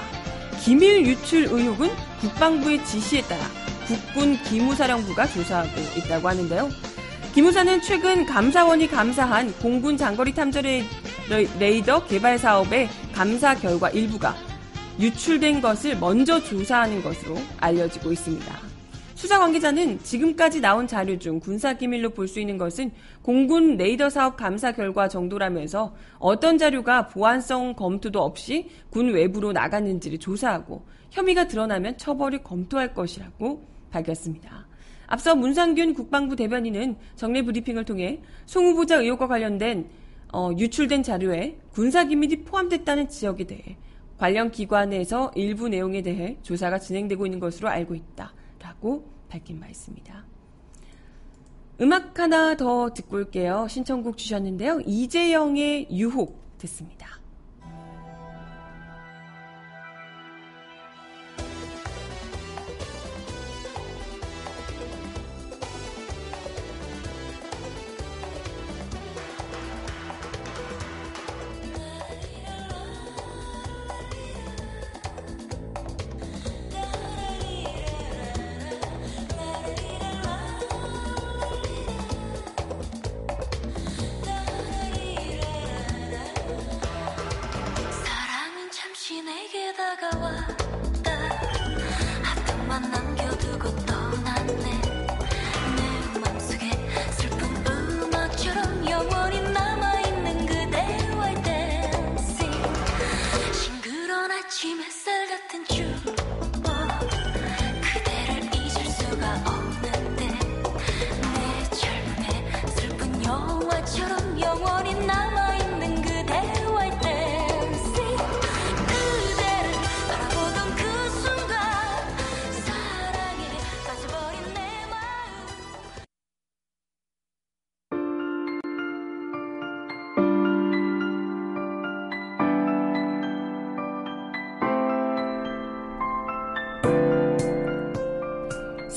기밀 0.64 1.06
유출 1.06 1.46
의혹은 1.50 1.90
국방부의 2.20 2.84
지시에 2.86 3.22
따라 3.24 3.44
국군 3.88 4.36
기무사령부가 4.44 5.28
조사하고 5.28 5.70
있다고 5.98 6.28
하는데요. 6.28 6.70
기무사는 7.34 7.82
최근 7.82 8.26
감사원이 8.26 8.88
감사한 8.88 9.54
공군 9.60 9.96
장거리 9.96 10.34
탐지 10.34 10.84
레이더 11.60 12.06
개발 12.06 12.38
사업의 12.38 12.90
감사 13.14 13.56
결과 13.56 13.90
일부가 13.90 14.36
유출된 15.00 15.62
것을 15.62 15.98
먼저 16.00 16.42
조사하는 16.44 17.04
것으로 17.04 17.36
알려지고 17.60 18.12
있습니다. 18.12 18.68
수사 19.14 19.40
관계자는 19.40 20.00
지금까지 20.04 20.62
나온 20.62 20.86
자료 20.88 21.18
중 21.18 21.40
군사 21.40 21.74
기밀로 21.74 22.12
볼 22.12 22.28
수 22.28 22.40
있는 22.40 22.58
것은 22.58 22.92
공군 23.22 23.78
레이더 23.78 24.10
사업 24.10 24.38
감사 24.38 24.72
결과 24.72 25.08
정도라면서 25.08 25.96
어떤 26.20 26.58
자료가 26.58 27.08
보안성 27.08 27.74
검토도 27.76 28.20
없이 28.20 28.70
군 28.90 29.14
외부로 29.14 29.52
나갔는지를 29.54 30.20
조사하고 30.20 30.86
혐의가 31.10 31.48
드러나면 31.48 31.98
처벌을 31.98 32.44
검토할 32.44 32.94
것이라고 32.94 33.77
밝혔습니다. 33.90 34.68
앞서 35.08 35.36
문상균 35.36 35.94
국방부 35.94 36.36
대변인은 36.36 36.98
정례 37.16 37.42
브리핑을 37.42 37.86
통해 37.86 38.22
송 38.46 38.66
후보자 38.66 38.98
의혹과 38.98 39.28
관련된 39.28 39.90
어, 40.34 40.52
유출된 40.58 41.04
자료에 41.04 41.58
군사 41.72 42.04
기밀이 42.04 42.44
포함됐다는 42.44 43.08
지역에 43.08 43.46
대해 43.46 43.78
관련 44.18 44.52
기관에서 44.52 45.32
일부 45.36 45.70
내용에 45.70 46.02
대해 46.02 46.38
조사가 46.42 46.80
진행되고 46.80 47.26
있는 47.26 47.40
것으로 47.40 47.70
알고 47.70 47.96
있다라고 47.96 49.06
밝힌 49.30 49.60
바 49.60 49.68
있습니다. 49.68 50.26
음악 51.80 52.20
하나 52.20 52.58
더 52.58 52.92
듣고 52.94 53.18
올게요. 53.18 53.68
신청곡 53.70 54.18
주셨는데요. 54.18 54.82
이재영의 54.86 55.90
유혹 55.92 56.58
듣습니다. 56.58 57.17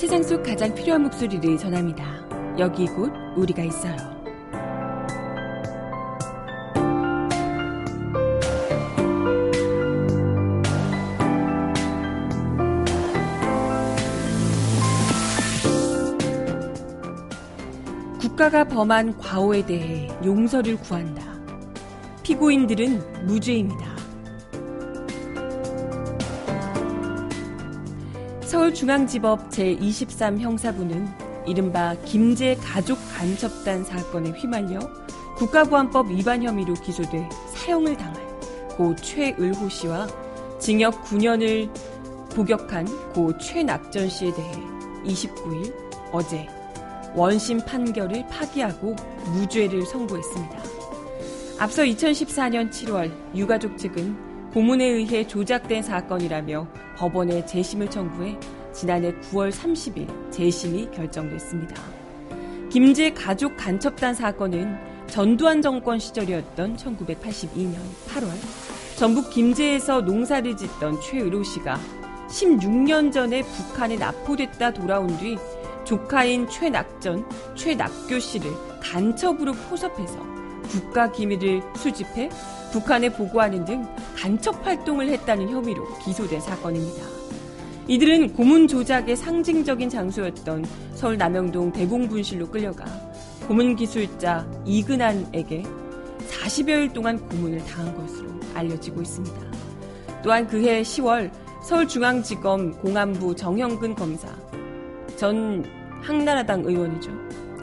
세상 0.00 0.22
속 0.22 0.42
가장 0.42 0.74
필요한 0.74 1.02
목소리를 1.02 1.58
전합니다. 1.58 2.02
여기 2.58 2.86
곧 2.86 3.12
우리가 3.36 3.62
있어요. 3.64 3.94
국가가 18.18 18.64
범한 18.64 19.18
과오에 19.18 19.66
대해 19.66 20.08
용서를 20.24 20.78
구한다. 20.78 21.22
피고인들은 22.22 23.26
무죄입니다. 23.26 23.89
서울중앙지법 28.70 29.50
제23 29.50 30.38
형사부는 30.38 31.08
이른바 31.46 31.94
김제 32.04 32.56
가족 32.56 32.98
간첩단 33.16 33.84
사건에 33.84 34.30
휘말려 34.30 34.78
국가보안법 35.36 36.10
위반 36.10 36.42
혐의로 36.42 36.74
기소돼 36.74 37.28
사형을 37.48 37.96
당한 37.96 38.20
고 38.76 38.94
최을호 38.96 39.68
씨와 39.68 40.06
징역 40.58 41.02
9년을 41.04 41.70
복역한 42.34 42.86
고 43.12 43.36
최낙전 43.38 44.08
씨에 44.08 44.32
대해 44.34 44.52
29일 45.04 45.74
어제 46.12 46.48
원심 47.14 47.60
판결을 47.64 48.26
파기하고 48.28 48.94
무죄를 49.34 49.84
선고했습니다. 49.86 50.62
앞서 51.58 51.82
2014년 51.82 52.70
7월 52.70 53.12
유가족 53.34 53.76
측은 53.78 54.50
고문에 54.52 54.84
의해 54.84 55.26
조작된 55.26 55.82
사건이라며 55.82 56.66
법원에 56.96 57.46
재심을 57.46 57.88
청구해 57.88 58.38
지난해 58.80 59.12
9월 59.12 59.52
30일 59.52 60.32
재심이 60.32 60.90
결정됐습니다. 60.90 61.76
김제 62.70 63.12
가족 63.12 63.54
간첩단 63.58 64.14
사건은 64.14 64.74
전두환 65.06 65.60
정권 65.60 65.98
시절이었던 65.98 66.78
1982년 66.78 67.74
8월 68.08 68.30
전북 68.96 69.28
김제에서 69.28 70.00
농사를 70.00 70.56
짓던 70.56 70.98
최의로 71.02 71.42
씨가 71.42 71.78
16년 72.28 73.12
전에 73.12 73.42
북한에 73.42 73.96
납포됐다 73.96 74.72
돌아온 74.72 75.14
뒤 75.18 75.36
조카인 75.84 76.48
최낙전, 76.48 77.28
최낙교 77.56 78.18
씨를 78.18 78.50
간첩으로 78.80 79.52
포섭해서 79.68 80.16
국가 80.70 81.12
기밀을 81.12 81.60
수집해 81.76 82.30
북한에 82.72 83.10
보고하는 83.10 83.66
등 83.66 83.86
간첩 84.16 84.64
활동을 84.64 85.10
했다는 85.10 85.50
혐의로 85.50 85.86
기소된 85.98 86.40
사건입니다. 86.40 87.19
이들은 87.90 88.34
고문 88.34 88.68
조작의 88.68 89.16
상징적인 89.16 89.88
장소였던 89.88 90.64
서울 90.94 91.18
남영동 91.18 91.72
대공분실로 91.72 92.48
끌려가 92.48 92.84
고문 93.48 93.74
기술자 93.74 94.48
이근한에게 94.64 95.64
40여일 96.28 96.92
동안 96.92 97.18
고문을 97.18 97.58
당한 97.64 97.92
것으로 97.96 98.30
알려지고 98.54 99.02
있습니다. 99.02 99.40
또한 100.22 100.46
그해 100.46 100.82
10월 100.82 101.32
서울중앙지검 101.64 102.78
공안부 102.78 103.34
정형근 103.34 103.96
검사 103.96 104.28
전 105.16 105.64
한나라당 106.00 106.62
의원이죠. 106.64 107.10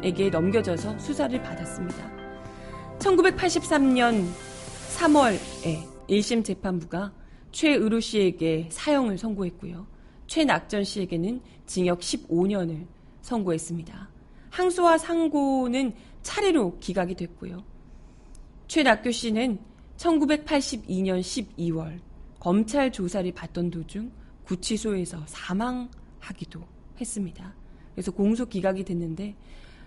에게 0.03 0.29
넘겨져서 0.29 0.99
수사를 0.99 1.41
받았습니다. 1.41 2.11
1983년 2.99 4.27
3월에 4.97 5.83
1심 6.09 6.43
재판부가 6.43 7.13
최의루 7.53 8.01
씨에게 8.01 8.67
사형을 8.69 9.17
선고했고요. 9.17 9.95
최낙전 10.27 10.83
씨에게는 10.83 11.41
징역 11.65 11.99
15년을 11.99 12.85
선고했습니다. 13.21 14.09
항소와 14.49 14.97
상고는 14.97 15.93
차례로 16.21 16.77
기각이 16.79 17.15
됐고요. 17.15 17.63
최낙교 18.67 19.11
씨는 19.11 19.59
1982년 19.97 21.19
12월 21.21 21.99
검찰 22.39 22.91
조사를 22.91 23.31
받던 23.33 23.71
도중 23.71 24.11
구치소에서 24.45 25.23
사망하기도 25.25 26.61
했습니다. 26.99 27.53
그래서 27.93 28.11
공소 28.11 28.45
기각이 28.45 28.83
됐는데 28.83 29.35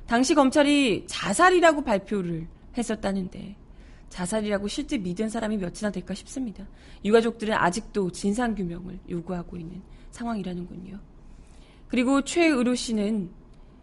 당시 0.07 0.35
검찰이 0.35 1.05
자살이라고 1.07 1.85
발표를 1.85 2.49
했었다는데 2.77 3.57
자살이라고 4.11 4.69
실제 4.69 4.99
믿은 4.99 5.29
사람이 5.29 5.57
몇이나 5.57 5.91
될까 5.91 6.15
싶습니다. 6.15 6.67
유가족들은 7.05 7.55
아직도 7.55 8.11
진상규명을 8.11 8.99
요구하고 9.09 9.57
있는 9.57 9.81
상황이라는군요. 10.11 10.99
그리고 11.89 12.23
최의루 12.23 12.77
씨는 12.77 13.31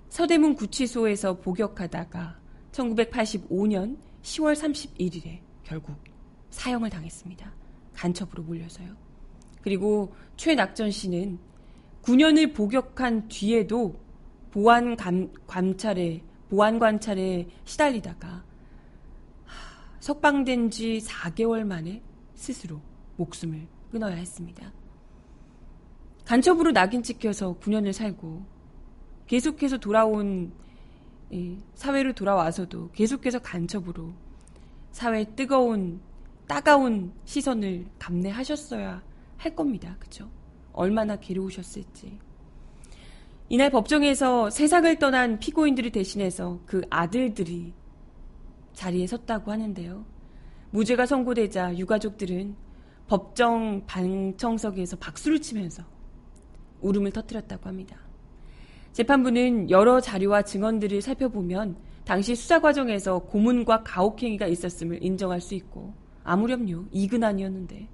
서대문 0.09 0.55
구치소에서 0.55 1.39
복역하다가 1.39 2.39
1985년 2.71 3.97
10월 4.21 4.53
31일에 4.53 5.39
결국 5.63 5.95
사형을 6.49 6.89
당했습니다. 6.89 7.53
간첩으로 7.93 8.43
몰려서요. 8.43 8.95
그리고 9.61 10.13
최낙전 10.37 10.91
씨는 10.91 11.39
9년을 12.03 12.53
복역한 12.53 13.27
뒤에도 13.27 13.99
보안 14.51 14.95
감, 14.95 15.29
관찰에 15.45 16.21
보안 16.49 16.79
관찰에 16.79 17.47
시달리다가 17.65 18.45
석방된 19.99 20.69
지 20.69 20.99
4개월 21.03 21.63
만에 21.63 22.01
스스로 22.35 22.79
목숨을 23.17 23.67
끊어야 23.91 24.15
했습니다. 24.15 24.71
간첩으로 26.25 26.71
낙인 26.71 27.01
찍혀서 27.03 27.57
9년을 27.59 27.93
살고 27.93 28.45
계속해서 29.27 29.77
돌아온 29.77 30.53
사회로 31.73 32.13
돌아와서도 32.13 32.91
계속해서 32.91 33.39
간첩으로 33.39 34.13
사회의 34.91 35.25
뜨거운 35.35 36.01
따가운 36.47 37.13
시선을 37.25 37.87
감내하셨어야 37.99 39.03
할 39.37 39.55
겁니다. 39.55 39.95
그죠? 39.99 40.29
얼마나 40.73 41.17
괴로우셨을지. 41.17 42.19
이날 43.49 43.69
법정에서 43.69 44.49
세상을 44.49 44.99
떠난 44.99 45.39
피고인들을 45.39 45.91
대신해서 45.91 46.59
그 46.65 46.81
아들들이 46.89 47.73
자리에 48.77 49.07
섰다고 49.07 49.51
하는데요. 49.51 50.05
무죄가 50.69 51.07
선고되자 51.07 51.77
유가족들은 51.77 52.55
법정 53.07 53.83
방청석에서 53.87 54.97
박수를 54.97 55.41
치면서 55.41 55.83
울음을 56.81 57.11
터뜨렸다고 57.11 57.67
합니다. 57.67 57.97
재판부는 58.93 59.71
여러 59.71 59.99
자료와 59.99 60.43
증언들을 60.43 61.01
살펴보면 61.01 61.75
당시 62.05 62.35
수사 62.35 62.61
과정에서 62.61 63.19
고문과 63.19 63.81
가혹행위가 63.83 64.45
있었음을 64.45 65.03
인정할 65.03 65.41
수 65.41 65.55
있고 65.55 65.93
아무렴요 66.23 66.85
이근안이었는데 66.91 67.87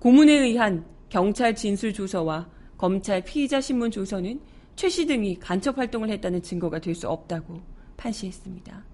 고문에 0.00 0.32
의한 0.32 0.84
경찰 1.08 1.54
진술 1.54 1.92
조서와 1.92 2.48
검찰 2.76 3.22
피의자 3.22 3.60
신문 3.60 3.92
조서는 3.92 4.40
최 4.74 4.88
씨 4.88 5.06
등이 5.06 5.38
간첩 5.38 5.78
활동을 5.78 6.10
했다는 6.10 6.42
증거가 6.42 6.80
될 6.80 6.96
수 6.96 7.08
없다고 7.08 7.60
판시했습니다. 7.96 8.93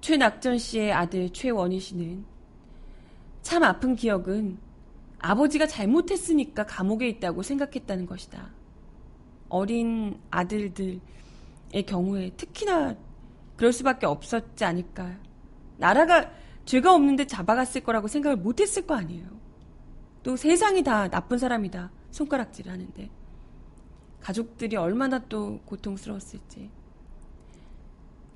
최낙전 0.00 0.58
씨의 0.58 0.92
아들 0.92 1.30
최원희 1.30 1.80
씨는 1.80 2.24
참 3.42 3.62
아픈 3.62 3.96
기억은 3.96 4.58
아버지가 5.18 5.66
잘못했으니까 5.66 6.64
감옥에 6.66 7.08
있다고 7.08 7.42
생각했다는 7.42 8.06
것이다. 8.06 8.50
어린 9.48 10.20
아들들의 10.30 11.00
경우에 11.86 12.30
특히나 12.36 12.96
그럴 13.56 13.72
수밖에 13.72 14.06
없었지 14.06 14.64
않을까. 14.64 15.18
나라가 15.78 16.30
죄가 16.64 16.94
없는데 16.94 17.26
잡아갔을 17.26 17.82
거라고 17.82 18.08
생각을 18.08 18.36
못했을 18.36 18.86
거 18.86 18.94
아니에요. 18.94 19.26
또 20.22 20.36
세상이 20.36 20.82
다 20.82 21.08
나쁜 21.08 21.38
사람이다. 21.38 21.90
손가락질 22.10 22.68
하는데. 22.68 23.10
가족들이 24.20 24.76
얼마나 24.76 25.18
또 25.18 25.60
고통스러웠을지. 25.64 26.70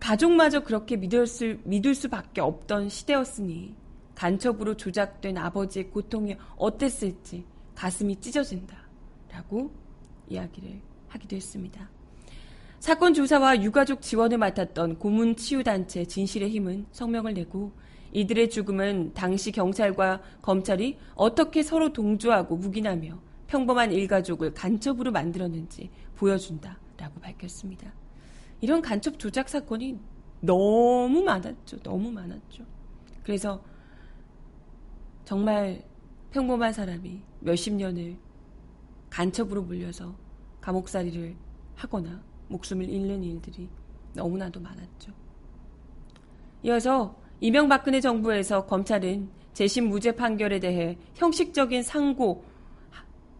가족마저 0.02 0.64
그렇게 0.64 0.96
믿을, 0.96 1.28
수, 1.28 1.58
믿을 1.62 1.94
수밖에 1.94 2.40
없던 2.40 2.88
시대였으니 2.88 3.72
간첩으로 4.16 4.76
조작된 4.76 5.38
아버지의 5.38 5.90
고통이 5.90 6.36
어땠을지 6.56 7.44
가슴이 7.76 8.16
찢어진다. 8.16 8.76
라고 9.30 9.70
이야기를 10.28 10.80
하기도 11.06 11.36
했습니다. 11.36 11.88
사건 12.80 13.14
조사와 13.14 13.62
유가족 13.62 14.02
지원을 14.02 14.38
맡았던 14.38 14.98
고문 14.98 15.36
치유단체 15.36 16.04
진실의 16.06 16.50
힘은 16.50 16.86
성명을 16.90 17.34
내고 17.34 17.70
이들의 18.10 18.50
죽음은 18.50 19.12
당시 19.14 19.52
경찰과 19.52 20.20
검찰이 20.42 20.98
어떻게 21.14 21.62
서로 21.62 21.92
동조하고 21.92 22.56
묵인하며 22.56 23.20
평범한 23.46 23.92
일가족을 23.92 24.52
간첩으로 24.52 25.12
만들었는지 25.12 25.90
보여준다 26.16 26.80
라고 26.96 27.20
밝혔습니다. 27.20 28.01
이런 28.62 28.80
간첩 28.80 29.18
조작 29.18 29.48
사건이 29.48 29.98
너무 30.40 31.22
많았죠. 31.22 31.80
너무 31.82 32.10
많았죠. 32.10 32.64
그래서 33.24 33.62
정말 35.24 35.84
평범한 36.30 36.72
사람이 36.72 37.22
몇십 37.40 37.74
년을 37.74 38.16
간첩으로 39.10 39.62
물려서 39.62 40.14
감옥살이를 40.60 41.36
하거나 41.74 42.22
목숨을 42.48 42.88
잃는 42.88 43.24
일들이 43.24 43.68
너무나도 44.14 44.60
많았죠. 44.60 45.12
이어서 46.62 47.20
이명박근혜 47.40 48.00
정부에서 48.00 48.66
검찰은 48.66 49.28
재심 49.52 49.88
무죄 49.88 50.12
판결에 50.12 50.60
대해 50.60 50.96
형식적인 51.16 51.82
상고, 51.82 52.44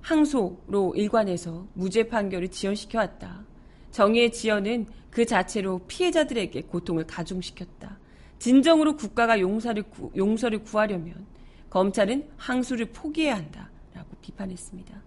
항소로 0.00 0.94
일관해서 0.96 1.68
무죄 1.74 2.08
판결을 2.08 2.48
지연시켜 2.48 2.98
왔다. 2.98 3.44
정의의 3.92 4.32
지연은 4.32 4.86
그 5.10 5.24
자체로 5.24 5.80
피해자들에게 5.86 6.62
고통을 6.62 7.06
가중시켰다. 7.06 7.98
진정으로 8.40 8.96
국가가 8.96 9.38
용서를, 9.38 9.84
구, 9.84 10.10
용서를 10.16 10.64
구하려면 10.64 11.24
검찰은 11.70 12.28
항소를 12.36 12.86
포기해야 12.86 13.36
한다. 13.36 13.70
라고 13.94 14.08
비판했습니다. 14.20 15.00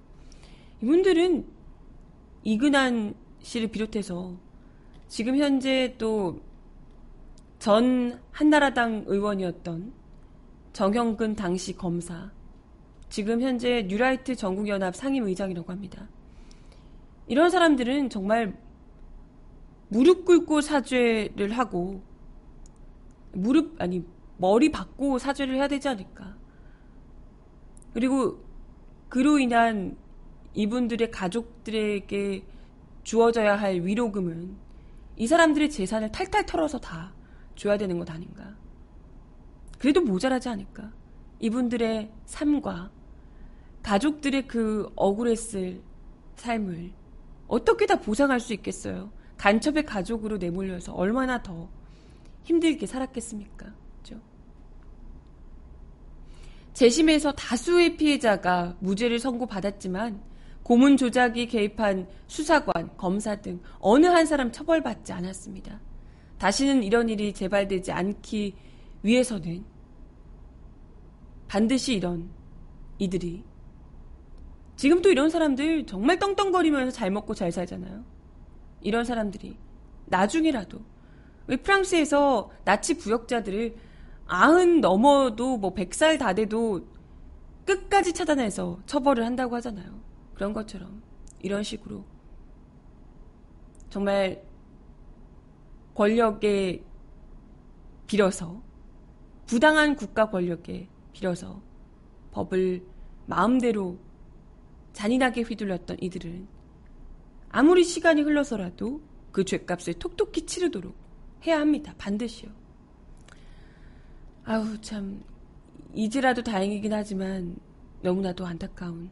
이분들은 0.82 1.46
이근한 2.44 3.16
씨를 3.42 3.68
비롯해서 3.68 4.38
지금 5.10 5.36
현재 5.38 5.96
또 5.98 6.40
전 7.66 8.22
한나라당 8.32 9.06
의원이었던 9.08 9.92
정형근 10.74 11.36
당시 11.36 11.76
검사, 11.76 12.30
지금 13.10 13.42
현재 13.42 13.88
뉴라이트 13.88 14.36
전국연합 14.36 14.96
상임의장이라고 14.96 15.72
합니다. 15.72 16.08
이런 17.28 17.50
사람들은 17.50 18.12
정말 18.12 18.56
무릎 19.88 20.26
꿇고 20.26 20.62
사죄를 20.62 21.52
하고 21.52 22.02
무릎 23.34 23.82
아니 23.82 24.04
머리 24.38 24.72
박고 24.72 25.20
사죄를 25.20 25.56
해야 25.56 25.68
되지 25.68 25.88
않을까. 25.88 26.36
그리고 27.94 28.44
그로 29.10 29.40
인한 29.40 29.98
이분들의 30.54 31.12
가족들에게 31.12 32.46
주어져야 33.04 33.56
할 33.56 33.82
위로금은 33.82 34.56
이 35.18 35.28
사람들의 35.28 35.70
재산을 35.70 36.12
탈탈 36.12 36.46
털어서 36.46 36.80
다 36.80 37.14
줘야 37.56 37.78
되는 37.78 37.98
것 37.98 38.10
아닌가. 38.10 38.56
그래도 39.80 40.02
모자라지 40.02 40.50
않을까. 40.50 40.92
이분들의 41.40 42.12
삶과 42.26 42.92
가족들의 43.84 44.48
그 44.48 44.90
억울했을 44.96 45.82
삶을 46.36 46.92
어떻게 47.48 47.86
다 47.86 47.98
보상할 47.98 48.40
수 48.40 48.54
있겠어요? 48.54 49.12
간첩의 49.38 49.86
가족으로 49.86 50.38
내몰려서 50.38 50.94
얼마나 50.94 51.42
더 51.42 51.70
힘들게 52.44 52.86
살았겠습니까? 52.86 53.74
그죠? 53.98 54.20
재심에서 56.74 57.32
다수의 57.34 57.98
피해자가 57.98 58.76
무죄를 58.80 59.20
선고받았지만 59.20 60.22
고문 60.64 60.98
조작이 60.98 61.48
개입한 61.48 62.08
수사관, 62.28 62.96
검사 62.98 63.36
등 63.36 63.60
어느 63.80 64.08
한 64.08 64.26
사람 64.26 64.52
처벌받지 64.52 65.14
않았습니다. 65.14 65.80
다시는 66.40 66.84
이런 66.84 67.08
일이 67.08 67.34
재발되지 67.34 67.92
않기 67.92 68.56
위해서는 69.04 69.64
반드시 71.48 71.94
이런 71.94 72.30
이들이 72.98 73.44
지금 74.76 75.02
또 75.02 75.10
이런 75.10 75.30
사람들 75.30 75.86
정말 75.86 76.20
떵떵거리면서 76.20 76.92
잘 76.92 77.12
먹고 77.12 77.34
잘 77.34 77.52
살잖아요. 77.52 78.15
이런 78.82 79.06
사람들이 79.06 79.58
나중이라도. 80.06 80.80
왜 81.48 81.58
프랑스에서 81.58 82.52
나치 82.64 82.98
부역자들을 82.98 83.76
아흔 84.28 84.82
넘어도 84.82 85.58
뭐백살다 85.58 86.34
돼도 86.34 86.88
끝까지 87.66 88.14
차단해서 88.14 88.80
처벌을 88.86 89.26
한다고 89.26 89.56
하잖아요. 89.56 90.00
그런 90.34 90.54
것처럼. 90.54 91.02
이런 91.40 91.64
식으로. 91.64 92.04
정말 93.90 94.44
권력에 95.94 96.84
빌어서 98.08 98.62
부당한 99.46 99.96
국가 99.96 100.30
권력에 100.30 100.90
빌어서 101.14 101.62
법을 102.32 102.86
마음대로 103.26 103.98
잔인하게 104.94 105.42
휘둘렀던 105.42 105.98
이들은 106.02 106.48
아무리 107.56 107.86
시간이 107.86 108.22
흘러서라도 108.22 109.00
그 109.32 109.46
죄값을 109.46 109.94
톡톡히 109.94 110.46
치르도록 110.46 110.94
해야 111.48 111.58
합니다. 111.62 111.96
반드시요. 111.98 112.52
아우, 114.44 114.82
참, 114.82 115.24
이제라도 115.94 116.44
다행이긴 116.44 116.92
하지만 116.92 117.56
너무나도 118.02 118.46
안타까운 118.46 119.10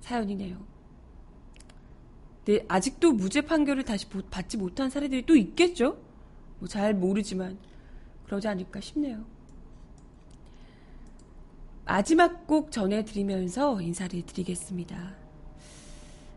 사연이네요. 0.00 0.56
네, 2.46 2.64
아직도 2.68 3.12
무죄 3.12 3.42
판결을 3.42 3.82
다시 3.82 4.08
받지 4.08 4.56
못한 4.56 4.88
사례들이 4.88 5.26
또 5.26 5.36
있겠죠? 5.36 5.98
뭐 6.58 6.68
잘 6.68 6.94
모르지만 6.94 7.58
그러지 8.24 8.48
않을까 8.48 8.80
싶네요. 8.80 9.26
마지막 11.84 12.46
곡 12.46 12.72
전해드리면서 12.72 13.82
인사를 13.82 14.22
드리겠습니다. 14.22 15.25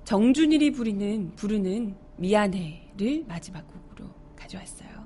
정준일이 0.10 0.72
부르는, 0.72 1.36
부르는 1.36 1.96
미안해를 2.18 3.26
마지막 3.28 3.68
곡으로 3.68 4.10
가져왔어요. 4.36 5.06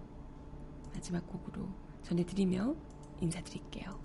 마지막 0.93 1.27
곡으로 1.27 1.67
전해드리며 2.03 2.73
인사드릴게요. 3.19 3.99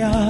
말 0.00 0.29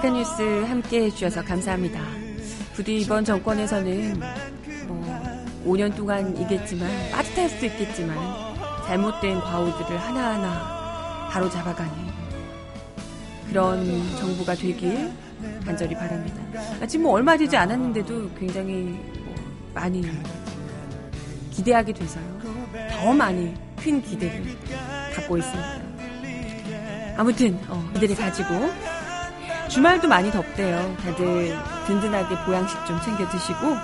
발칙한 0.00 0.14
뉴스 0.14 0.64
함께 0.64 1.04
해주셔서 1.04 1.44
감사합니다. 1.44 2.00
부디 2.74 3.00
이번 3.00 3.24
정권에서는 3.24 4.20
뭐 4.88 5.34
5년 5.66 5.94
동안이겠지만 5.94 6.88
빠듯할 7.12 7.48
수도 7.50 7.66
있겠지만 7.66 8.16
잘못된 8.86 9.40
과오들을 9.40 9.98
하나하나 9.98 11.28
바로 11.30 11.48
잡아가는 11.50 11.92
그런 13.48 13.84
정부가 14.16 14.54
되길 14.54 15.10
간절히 15.64 15.94
바랍니다. 15.94 16.86
지금 16.86 17.04
뭐 17.04 17.12
얼마 17.12 17.36
되지 17.36 17.56
않았는데도 17.56 18.30
굉장히 18.38 18.98
뭐 19.24 19.34
많이 19.74 20.02
기대하게 21.50 21.92
돼서요. 21.92 22.24
더 22.90 23.12
많이 23.12 23.54
큰 23.76 24.02
기대를 24.02 24.44
갖고 25.14 25.36
있습니다. 25.36 25.80
아무튼 27.18 27.58
어, 27.68 27.90
기대를 27.94 28.16
가지고 28.16 28.70
주말도 29.70 30.08
많이 30.08 30.30
덥대요. 30.30 30.96
다들 31.02 31.56
든든하게 31.86 32.34
보양식 32.44 32.84
좀 32.86 33.00
챙겨 33.04 33.28
드시고 33.28 33.76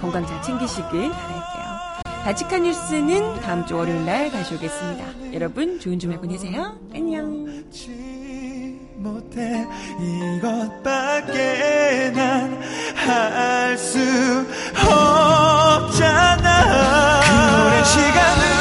건강 0.00 0.26
잘 0.26 0.40
챙기시길 0.42 1.10
바랄게요. 1.10 1.70
바칙한 2.24 2.62
뉴스는 2.62 3.40
다음 3.40 3.66
주 3.66 3.76
월요일 3.76 4.04
날 4.06 4.30
다시 4.30 4.54
오겠습니다. 4.54 5.32
여러분 5.34 5.78
좋은 5.78 5.98
주말 5.98 6.18
보내세요. 6.18 6.78
안녕. 6.94 7.46
못해 8.96 9.66
이것밖에 10.38 12.12
난 12.14 12.60
할 12.96 13.78
수 13.78 13.98
없잖아 14.76 16.46
그 17.22 17.66
오랜 17.66 17.84
시간 17.84 18.38
우 18.38 18.59